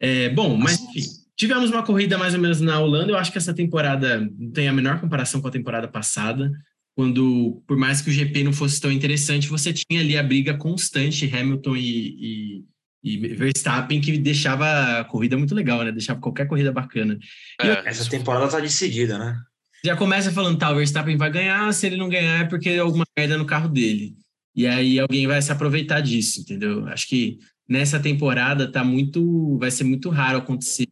é, 0.00 0.28
bom, 0.30 0.56
mas 0.56 0.80
enfim, 0.80 1.02
tivemos 1.36 1.70
uma 1.70 1.82
corrida 1.82 2.16
mais 2.16 2.34
ou 2.34 2.40
menos 2.40 2.60
na 2.60 2.78
Holanda, 2.80 3.12
eu 3.12 3.18
acho 3.18 3.30
que 3.30 3.38
essa 3.38 3.52
temporada 3.52 4.20
não 4.38 4.50
tem 4.50 4.68
a 4.68 4.72
menor 4.72 5.00
comparação 5.00 5.40
com 5.40 5.48
a 5.48 5.52
temporada 5.52 5.86
passada. 5.86 6.50
Quando, 6.98 7.62
por 7.64 7.76
mais 7.76 8.02
que 8.02 8.10
o 8.10 8.12
GP 8.12 8.42
não 8.42 8.52
fosse 8.52 8.80
tão 8.80 8.90
interessante, 8.90 9.48
você 9.48 9.72
tinha 9.72 10.00
ali 10.00 10.18
a 10.18 10.22
briga 10.22 10.58
constante, 10.58 11.32
Hamilton 11.32 11.76
e, 11.76 11.84
e, 11.84 12.64
e 13.04 13.36
Verstappen, 13.36 14.00
que 14.00 14.18
deixava 14.18 14.98
a 14.98 15.04
corrida 15.04 15.38
muito 15.38 15.54
legal, 15.54 15.84
né? 15.84 15.92
Deixava 15.92 16.18
qualquer 16.18 16.48
corrida 16.48 16.72
bacana. 16.72 17.16
É, 17.60 17.88
essa 17.88 18.10
temporada 18.10 18.48
tá 18.48 18.58
decidida, 18.58 19.16
né? 19.16 19.40
Já 19.84 19.94
começa 19.94 20.32
falando, 20.32 20.58
tá, 20.58 20.72
o 20.72 20.74
Verstappen 20.74 21.16
vai 21.16 21.30
ganhar, 21.30 21.72
se 21.72 21.86
ele 21.86 21.96
não 21.96 22.08
ganhar 22.08 22.40
é 22.40 22.44
porque 22.44 22.70
é 22.70 22.78
alguma 22.80 23.04
merda 23.16 23.38
no 23.38 23.46
carro 23.46 23.68
dele. 23.68 24.16
E 24.52 24.66
aí 24.66 24.98
alguém 24.98 25.24
vai 25.24 25.40
se 25.40 25.52
aproveitar 25.52 26.00
disso, 26.00 26.40
entendeu? 26.40 26.84
Acho 26.88 27.06
que 27.06 27.38
nessa 27.68 28.00
temporada 28.00 28.72
tá 28.72 28.82
muito, 28.82 29.56
vai 29.56 29.70
ser 29.70 29.84
muito 29.84 30.10
raro 30.10 30.38
acontecer. 30.38 30.88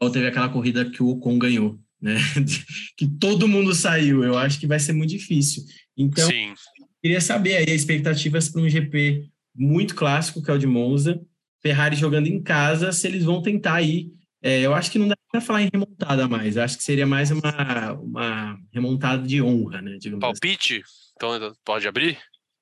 Ou 0.00 0.08
teve 0.08 0.28
aquela 0.28 0.48
corrida 0.48 0.88
que 0.88 1.02
o 1.02 1.08
Ocon 1.08 1.38
ganhou, 1.38 1.78
né? 2.00 2.14
que 2.96 3.06
todo 3.06 3.48
mundo 3.48 3.74
saiu. 3.74 4.24
Eu 4.24 4.36
acho 4.36 4.58
que 4.58 4.66
vai 4.66 4.78
ser 4.78 4.92
muito 4.92 5.10
difícil. 5.10 5.64
Então, 5.96 6.28
Sim. 6.28 6.54
queria 7.02 7.20
saber 7.20 7.56
aí 7.56 7.74
expectativas 7.74 8.48
para 8.48 8.62
um 8.62 8.68
GP 8.68 9.28
muito 9.54 9.94
clássico, 9.94 10.42
que 10.42 10.50
é 10.50 10.54
o 10.54 10.58
de 10.58 10.66
Monza. 10.66 11.20
Ferrari 11.62 11.96
jogando 11.96 12.26
em 12.26 12.40
casa, 12.42 12.92
se 12.92 13.06
eles 13.06 13.24
vão 13.24 13.42
tentar 13.42 13.74
aí. 13.74 14.12
É, 14.42 14.60
eu 14.60 14.74
acho 14.74 14.90
que 14.92 14.98
não 14.98 15.08
dá 15.08 15.16
para 15.30 15.40
falar 15.40 15.62
em 15.62 15.70
remontada 15.72 16.28
mais. 16.28 16.56
Eu 16.56 16.62
acho 16.62 16.76
que 16.76 16.84
seria 16.84 17.06
mais 17.06 17.30
uma, 17.30 17.92
uma 17.94 18.58
remontada 18.72 19.26
de 19.26 19.42
honra, 19.42 19.82
né? 19.82 19.96
Assim. 19.96 20.18
Palpite? 20.18 20.76
Assim. 20.76 21.12
Então 21.16 21.52
pode 21.64 21.88
abrir? 21.88 22.18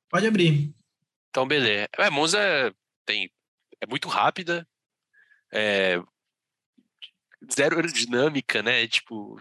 Pode 0.09 0.27
abrir. 0.27 0.73
Então, 1.29 1.47
beleza. 1.47 1.89
É, 1.99 2.09
Monza 2.11 2.39
tem, 3.05 3.29
é 3.81 3.87
muito 3.87 4.09
rápida, 4.09 4.67
é, 5.53 6.01
zero 7.53 7.77
aerodinâmica, 7.77 8.63
né? 8.63 8.87
Tipo, 8.87 9.37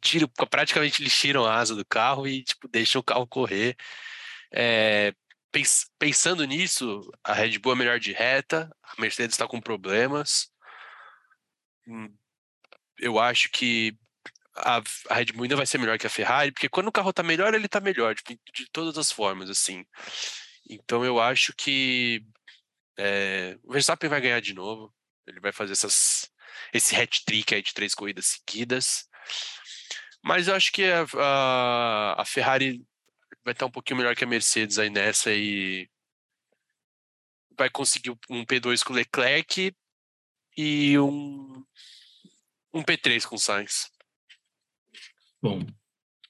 tiro, 0.00 0.28
praticamente 0.50 1.02
eles 1.02 1.16
tiram 1.16 1.44
a 1.44 1.56
asa 1.56 1.74
do 1.74 1.84
carro 1.84 2.26
e 2.26 2.42
tipo 2.42 2.68
deixam 2.68 3.00
o 3.00 3.04
carro 3.04 3.26
correr. 3.26 3.76
É, 4.52 5.12
pens, 5.52 5.90
pensando 5.98 6.44
nisso, 6.44 7.00
a 7.24 7.32
Red 7.32 7.58
Bull 7.58 7.72
é 7.72 7.76
melhor 7.76 8.00
de 8.00 8.12
reta, 8.12 8.70
a 8.82 9.00
Mercedes 9.00 9.34
está 9.34 9.46
com 9.46 9.60
problemas. 9.60 10.50
Hum, 11.86 12.14
eu 12.98 13.18
acho 13.18 13.50
que 13.50 13.96
a, 14.56 14.82
a, 15.10 15.14
Red 15.14 15.26
Bull 15.26 15.44
ainda 15.44 15.56
vai 15.56 15.66
ser 15.66 15.78
melhor 15.78 15.98
que 15.98 16.06
a 16.06 16.10
Ferrari, 16.10 16.52
porque 16.52 16.68
quando 16.68 16.88
o 16.88 16.92
carro 16.92 17.12
tá 17.12 17.22
melhor, 17.22 17.54
ele 17.54 17.68
tá 17.68 17.80
melhor, 17.80 18.14
tipo, 18.14 18.38
de 18.54 18.68
todas 18.70 18.98
as 18.98 19.12
formas, 19.12 19.50
assim. 19.50 19.84
Então 20.68 21.04
eu 21.04 21.20
acho 21.20 21.54
que 21.56 22.22
é, 22.98 23.56
o 23.62 23.72
Verstappen 23.72 24.10
vai 24.10 24.20
ganhar 24.20 24.40
de 24.40 24.52
novo. 24.52 24.92
Ele 25.26 25.40
vai 25.40 25.52
fazer 25.52 25.72
essas, 25.72 26.30
esse 26.72 26.94
hat-trick 26.94 27.54
aí 27.54 27.62
de 27.62 27.74
três 27.74 27.94
corridas 27.94 28.26
seguidas. 28.26 29.08
Mas 30.22 30.48
eu 30.48 30.54
acho 30.54 30.72
que 30.72 30.84
a, 30.84 31.06
a, 31.16 32.22
a 32.22 32.24
Ferrari 32.24 32.82
vai 33.44 33.52
estar 33.52 33.66
um 33.66 33.70
pouquinho 33.70 33.98
melhor 33.98 34.14
que 34.14 34.24
a 34.24 34.26
Mercedes 34.26 34.78
aí 34.78 34.90
nessa 34.90 35.32
e 35.32 35.88
vai 37.56 37.70
conseguir 37.70 38.10
um 38.30 38.44
P2 38.44 38.84
com 38.84 38.92
o 38.92 38.96
Leclerc 38.96 39.74
e 40.56 40.98
um, 40.98 41.64
um 42.72 42.82
P3 42.82 43.24
com 43.24 43.36
o 43.36 43.38
Sainz. 43.38 43.90
Bom, 45.40 45.64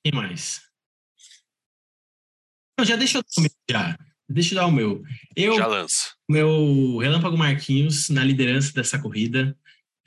quem 0.03 0.13
mais? 0.13 0.63
Não, 2.79 2.85
já 2.85 2.97
deixa 2.97 3.19
eu 3.19 3.23
dar 3.23 3.29
o 3.37 3.43
meu. 3.43 3.51
Já. 3.71 3.99
Deixa 4.29 4.55
eu 4.55 4.57
dar 4.57 4.67
o 4.67 4.73
meu. 4.73 5.03
Eu, 5.35 5.57
já 5.57 5.67
lança. 5.67 6.15
Meu 6.29 6.99
Relâmpago 6.99 7.37
Marquinhos 7.37 8.11
na 8.11 8.23
liderança 8.23 8.73
dessa 8.73 9.01
corrida. 9.01 9.59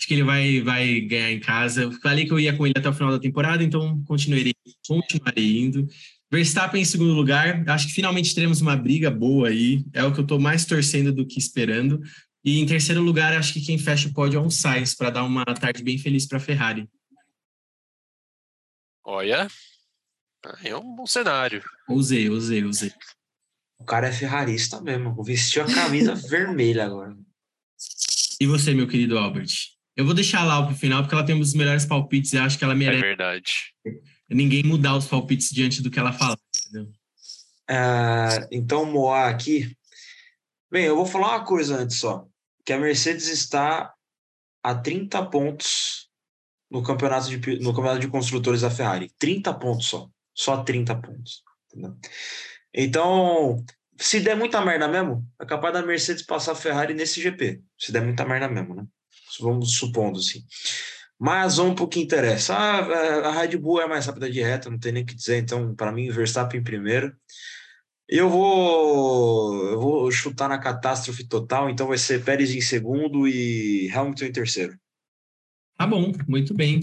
Acho 0.02 0.08
que 0.08 0.16
ele 0.16 0.24
vai, 0.24 0.62
vai 0.62 1.00
ganhar 1.02 1.32
em 1.32 1.40
casa. 1.40 1.84
Eu 1.84 1.92
falei 1.92 2.26
que 2.26 2.34
eu 2.34 2.40
ia 2.40 2.58
com 2.58 2.66
ele 2.66 2.74
até 2.76 2.90
o 2.90 2.94
final 2.94 3.12
da 3.12 3.20
temporada, 3.20 3.64
então 3.64 4.04
continuarei, 4.06 4.56
continuarei 4.88 5.60
indo. 5.60 5.88
Verstappen 6.32 6.82
em 6.82 6.86
segundo 6.86 7.14
lugar. 7.14 7.64
Acho 7.70 7.86
que 7.86 7.94
finalmente 7.94 8.34
teremos 8.34 8.62
uma 8.62 8.76
briga 8.76 9.12
boa 9.12 9.50
aí. 9.50 9.86
É 9.94 10.04
o 10.04 10.12
que 10.12 10.20
eu 10.20 10.24
estou 10.24 10.40
mais 10.40 10.66
torcendo 10.66 11.14
do 11.14 11.24
que 11.24 11.38
esperando. 11.38 12.02
E 12.44 12.60
em 12.60 12.66
terceiro 12.66 13.00
lugar, 13.00 13.32
acho 13.38 13.54
que 13.54 13.62
quem 13.62 13.78
fecha 13.78 14.08
o 14.08 14.14
pódio 14.14 14.40
é 14.40 14.42
um 14.42 14.50
Sainz, 14.50 14.96
para 14.96 15.12
dar 15.12 15.24
uma 15.24 15.46
tarde 15.46 15.84
bem 15.84 16.00
feliz 16.00 16.26
para 16.26 16.40
a 16.40 16.42
Ferrari. 16.42 16.90
Olha, 19.06 19.48
é 20.64 20.76
um 20.76 20.96
bom 20.96 21.06
cenário. 21.06 21.64
Usei, 21.88 22.28
usei, 22.28 22.64
usei. 22.64 22.92
O 23.78 23.86
cara 23.86 24.08
é 24.08 24.12
ferrarista 24.12 24.82
mesmo. 24.82 25.24
Vestiu 25.24 25.62
a 25.62 25.72
camisa 25.72 26.16
vermelha 26.28 26.88
agora. 26.88 27.16
E 28.40 28.48
você, 28.48 28.74
meu 28.74 28.88
querido 28.88 29.20
Albert? 29.20 29.80
Eu 30.02 30.06
vou 30.06 30.16
deixar 30.16 30.44
lá 30.44 30.66
pro 30.66 30.76
final, 30.76 31.04
porque 31.04 31.14
ela 31.14 31.26
tem 31.26 31.36
um 31.36 31.40
dos 31.40 31.54
melhores 31.54 31.86
palpites 31.86 32.34
e 32.34 32.38
acho 32.40 32.58
que 32.58 32.64
ela 32.64 32.74
merece. 32.74 33.04
É 33.04 33.08
verdade. 33.08 33.52
Ninguém 34.28 34.64
mudar 34.64 34.98
os 34.98 35.06
palpites 35.06 35.52
diante 35.52 35.82
do 35.82 35.92
que 35.92 36.00
ela 36.00 36.12
fala, 36.12 36.36
entendeu? 36.58 36.92
É, 37.70 38.48
então, 38.52 38.84
Moá 38.84 39.30
aqui. 39.30 39.78
Bem, 40.72 40.86
eu 40.86 40.96
vou 40.96 41.06
falar 41.06 41.38
uma 41.38 41.46
coisa 41.46 41.78
antes 41.78 41.98
só. 41.98 42.26
Que 42.66 42.74
a 42.74 42.80
Mercedes 42.80 43.28
está 43.28 43.94
a 44.64 44.74
30 44.74 45.24
pontos 45.28 46.10
no 46.70 46.82
campeonato 46.82 47.30
de, 47.30 47.60
no 47.60 47.72
campeonato 47.72 48.00
de 48.00 48.08
construtores 48.08 48.62
da 48.62 48.72
Ferrari. 48.72 49.12
30 49.20 49.54
pontos 49.54 49.86
só. 49.86 50.10
Só 50.34 50.64
30 50.64 50.96
pontos. 50.96 51.44
Entendeu? 51.68 51.96
Então, 52.74 53.64
se 54.00 54.20
der 54.20 54.36
muita 54.36 54.66
merda 54.66 54.88
mesmo, 54.88 55.24
é 55.40 55.46
capaz 55.46 55.74
da 55.76 55.84
Mercedes 55.84 56.24
passar 56.24 56.54
a 56.54 56.56
Ferrari 56.56 56.96
nesse 56.96 57.22
GP. 57.22 57.62
Se 57.78 57.92
der 57.92 58.02
muita 58.02 58.26
merda 58.26 58.48
mesmo, 58.48 58.74
né? 58.74 58.84
Vamos 59.40 59.78
supondo 59.78 60.20
assim. 60.20 60.44
Mas 61.20 61.58
vamos 61.58 61.76
para 61.76 61.84
o 61.84 61.88
que 61.88 62.00
interessa. 62.00 62.56
Ah, 62.58 62.80
é, 62.80 63.26
a 63.28 63.32
Red 63.32 63.58
Bull 63.58 63.80
é 63.82 63.88
mais 63.88 64.06
rápida 64.08 64.30
de 64.30 64.42
reta, 64.42 64.70
não 64.70 64.80
tem 64.80 64.92
nem 64.92 65.04
o 65.04 65.06
que 65.06 65.14
dizer. 65.14 65.38
Então, 65.38 65.76
para 65.76 65.92
mim, 65.92 66.10
Verstappen 66.10 66.60
em 66.60 66.64
primeiro. 66.64 67.16
Eu 68.10 68.30
vou, 68.30 69.70
eu 69.70 69.80
vou 69.80 70.12
chutar 70.12 70.50
na 70.50 70.58
catástrofe 70.58 71.26
total, 71.26 71.70
então 71.70 71.88
vai 71.88 71.98
ser 71.98 72.26
Pérez 72.26 72.54
em 72.54 72.60
segundo 72.60 73.28
e 73.28 73.90
Hamilton 73.94 74.26
em 74.26 74.32
terceiro. 74.32 74.78
Tá 75.78 75.88
bom, 75.88 76.12
muito 76.28 76.54
bem. 76.54 76.82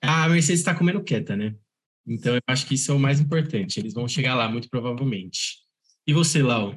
A 0.00 0.28
Mercedes 0.28 0.60
está 0.60 0.74
comendo 0.74 1.02
quieta, 1.02 1.36
né? 1.36 1.54
Então 2.06 2.34
eu 2.34 2.40
acho 2.46 2.66
que 2.66 2.74
isso 2.74 2.90
é 2.90 2.94
o 2.94 2.98
mais 2.98 3.20
importante. 3.20 3.78
Eles 3.78 3.92
vão 3.92 4.08
chegar 4.08 4.34
lá, 4.34 4.48
muito 4.48 4.70
provavelmente. 4.70 5.58
E 6.06 6.14
você, 6.14 6.42
Lau? 6.42 6.74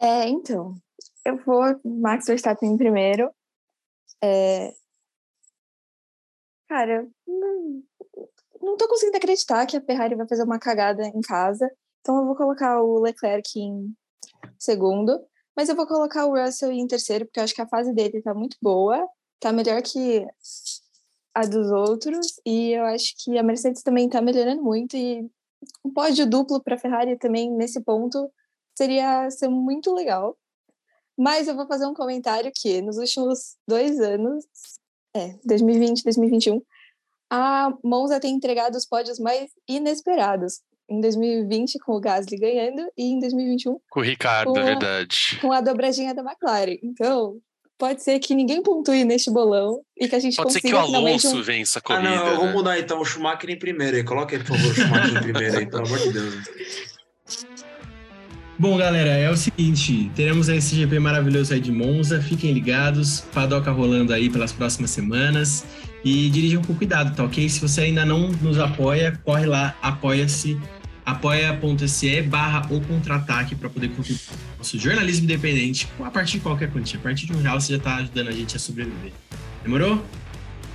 É, 0.00 0.28
então, 0.28 0.74
eu 1.24 1.38
vou 1.44 1.62
Max 1.84 2.26
Verstappen 2.26 2.70
em 2.70 2.76
primeiro. 2.76 3.30
É... 4.22 4.74
Cara, 6.68 7.08
não, 7.26 7.82
não 8.60 8.76
tô 8.76 8.88
conseguindo 8.88 9.16
acreditar 9.16 9.66
que 9.66 9.76
a 9.76 9.80
Ferrari 9.82 10.14
vai 10.14 10.26
fazer 10.26 10.44
uma 10.44 10.58
cagada 10.58 11.04
em 11.06 11.20
casa. 11.20 11.70
Então 12.00 12.16
eu 12.18 12.26
vou 12.26 12.36
colocar 12.36 12.80
o 12.82 13.00
Leclerc 13.00 13.58
em 13.58 13.94
segundo. 14.58 15.20
Mas 15.54 15.68
eu 15.68 15.76
vou 15.76 15.86
colocar 15.86 16.26
o 16.26 16.34
Russell 16.34 16.72
em 16.72 16.86
terceiro, 16.86 17.26
porque 17.26 17.38
eu 17.38 17.44
acho 17.44 17.54
que 17.54 17.60
a 17.60 17.68
fase 17.68 17.92
dele 17.92 18.22
tá 18.22 18.32
muito 18.32 18.56
boa 18.62 19.06
tá 19.42 19.52
melhor 19.52 19.82
que 19.82 20.24
a 21.34 21.42
dos 21.42 21.70
outros 21.72 22.40
e 22.46 22.70
eu 22.72 22.84
acho 22.84 23.14
que 23.18 23.36
a 23.36 23.42
Mercedes 23.42 23.82
também 23.82 24.08
tá 24.08 24.22
melhorando 24.22 24.62
muito 24.62 24.96
e 24.96 25.28
um 25.84 25.92
pódio 25.92 26.28
duplo 26.28 26.62
para 26.62 26.78
Ferrari 26.78 27.18
também 27.18 27.50
nesse 27.50 27.80
ponto 27.80 28.30
seria 28.78 29.28
ser 29.30 29.48
muito 29.48 29.92
legal. 29.92 30.38
Mas 31.16 31.48
eu 31.48 31.54
vou 31.54 31.66
fazer 31.66 31.86
um 31.86 31.94
comentário 31.94 32.50
que 32.54 32.80
nos 32.80 32.96
últimos 32.96 33.56
dois 33.66 34.00
anos, 34.00 34.44
é, 35.14 35.34
2020, 35.44 36.04
2021, 36.04 36.60
a 37.30 37.72
Monza 37.82 38.20
tem 38.20 38.34
entregado 38.34 38.76
os 38.76 38.86
pódios 38.86 39.18
mais 39.18 39.50
inesperados. 39.68 40.60
Em 40.88 41.00
2020 41.00 41.78
com 41.78 41.92
o 41.92 42.00
Gasly 42.00 42.36
ganhando 42.36 42.86
e 42.98 43.04
em 43.04 43.18
2021 43.18 43.78
com 43.88 44.00
o 44.00 44.02
Ricardo, 44.02 44.52
com, 44.52 44.58
é 44.58 44.64
verdade. 44.64 45.38
Com 45.40 45.52
a 45.52 45.60
dobradinha 45.60 46.12
da 46.12 46.22
McLaren. 46.22 46.76
Então, 46.82 47.40
pode 47.78 48.02
ser 48.02 48.18
que 48.18 48.34
ninguém 48.34 48.62
pontue 48.62 49.04
neste 49.04 49.30
bolão 49.30 49.80
e 49.96 50.06
que 50.06 50.14
a 50.14 50.18
gente 50.18 50.36
pode 50.36 50.48
consiga 50.48 50.68
ser 50.68 50.68
que 50.68 50.74
o 50.74 50.96
Alonso 50.96 51.38
um... 51.38 51.42
vença 51.42 51.78
a 51.78 51.82
corrida. 51.82 52.08
Ah, 52.08 52.16
não, 52.16 52.26
eu 52.28 52.36
vou 52.36 52.46
né? 52.46 52.52
mudar 52.52 52.78
então 52.78 53.00
o 53.00 53.04
Schumacher 53.04 53.50
em 53.50 53.58
primeiro 53.58 53.96
aí. 53.96 54.04
Coloca 54.04 54.34
ele, 54.34 54.44
por 54.44 54.56
favor, 54.56 54.70
o 54.70 54.74
Schumacher 54.74 55.16
em 55.16 55.22
primeiro 55.22 55.58
aí, 55.58 55.66
pelo 55.66 55.86
amor 55.86 55.98
de 55.98 56.12
Deus. 56.12 56.34
Bom, 58.62 58.76
galera, 58.76 59.08
é 59.08 59.28
o 59.28 59.36
seguinte, 59.36 60.08
teremos 60.14 60.48
esse 60.48 60.76
GP 60.76 61.00
maravilhoso 61.00 61.52
aí 61.52 61.58
de 61.58 61.72
Monza, 61.72 62.22
fiquem 62.22 62.52
ligados, 62.52 63.24
padoca 63.34 63.72
rolando 63.72 64.12
aí 64.12 64.30
pelas 64.30 64.52
próximas 64.52 64.92
semanas 64.92 65.64
e 66.04 66.30
dirijam 66.30 66.62
com 66.62 66.72
cuidado, 66.72 67.12
tá 67.12 67.24
ok? 67.24 67.48
Se 67.48 67.60
você 67.60 67.80
ainda 67.80 68.06
não 68.06 68.28
nos 68.28 68.60
apoia, 68.60 69.18
corre 69.24 69.46
lá, 69.46 69.74
apoia-se 69.82 70.56
apoia.se 71.04 72.22
barra 72.22 72.68
o 72.70 72.80
contra-ataque 72.82 73.56
para 73.56 73.68
poder 73.68 73.88
contribuir 73.88 74.20
com 74.28 74.34
o 74.34 74.58
nosso 74.58 74.78
jornalismo 74.78 75.24
independente 75.24 75.88
a 75.98 76.08
partir 76.12 76.34
de 76.34 76.44
qualquer 76.44 76.70
quantia. 76.70 77.00
A 77.00 77.02
partir 77.02 77.26
de 77.26 77.32
um 77.32 77.42
real 77.42 77.60
você 77.60 77.72
já 77.72 77.78
está 77.78 77.96
ajudando 77.96 78.28
a 78.28 78.32
gente 78.32 78.54
a 78.54 78.60
sobreviver. 78.60 79.10
Demorou? 79.64 80.00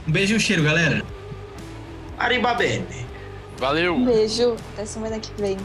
Um 0.06 0.12
beijo 0.12 0.34
e 0.34 0.36
um 0.36 0.40
cheiro, 0.42 0.62
galera. 0.62 1.06
Arriba 2.20 2.54
bene. 2.54 2.84
Valeu. 3.58 3.96
Um 3.96 4.04
beijo. 4.04 4.58
Até 4.74 4.86
semana 4.86 5.22
que 5.22 5.32
vem. 5.42 5.56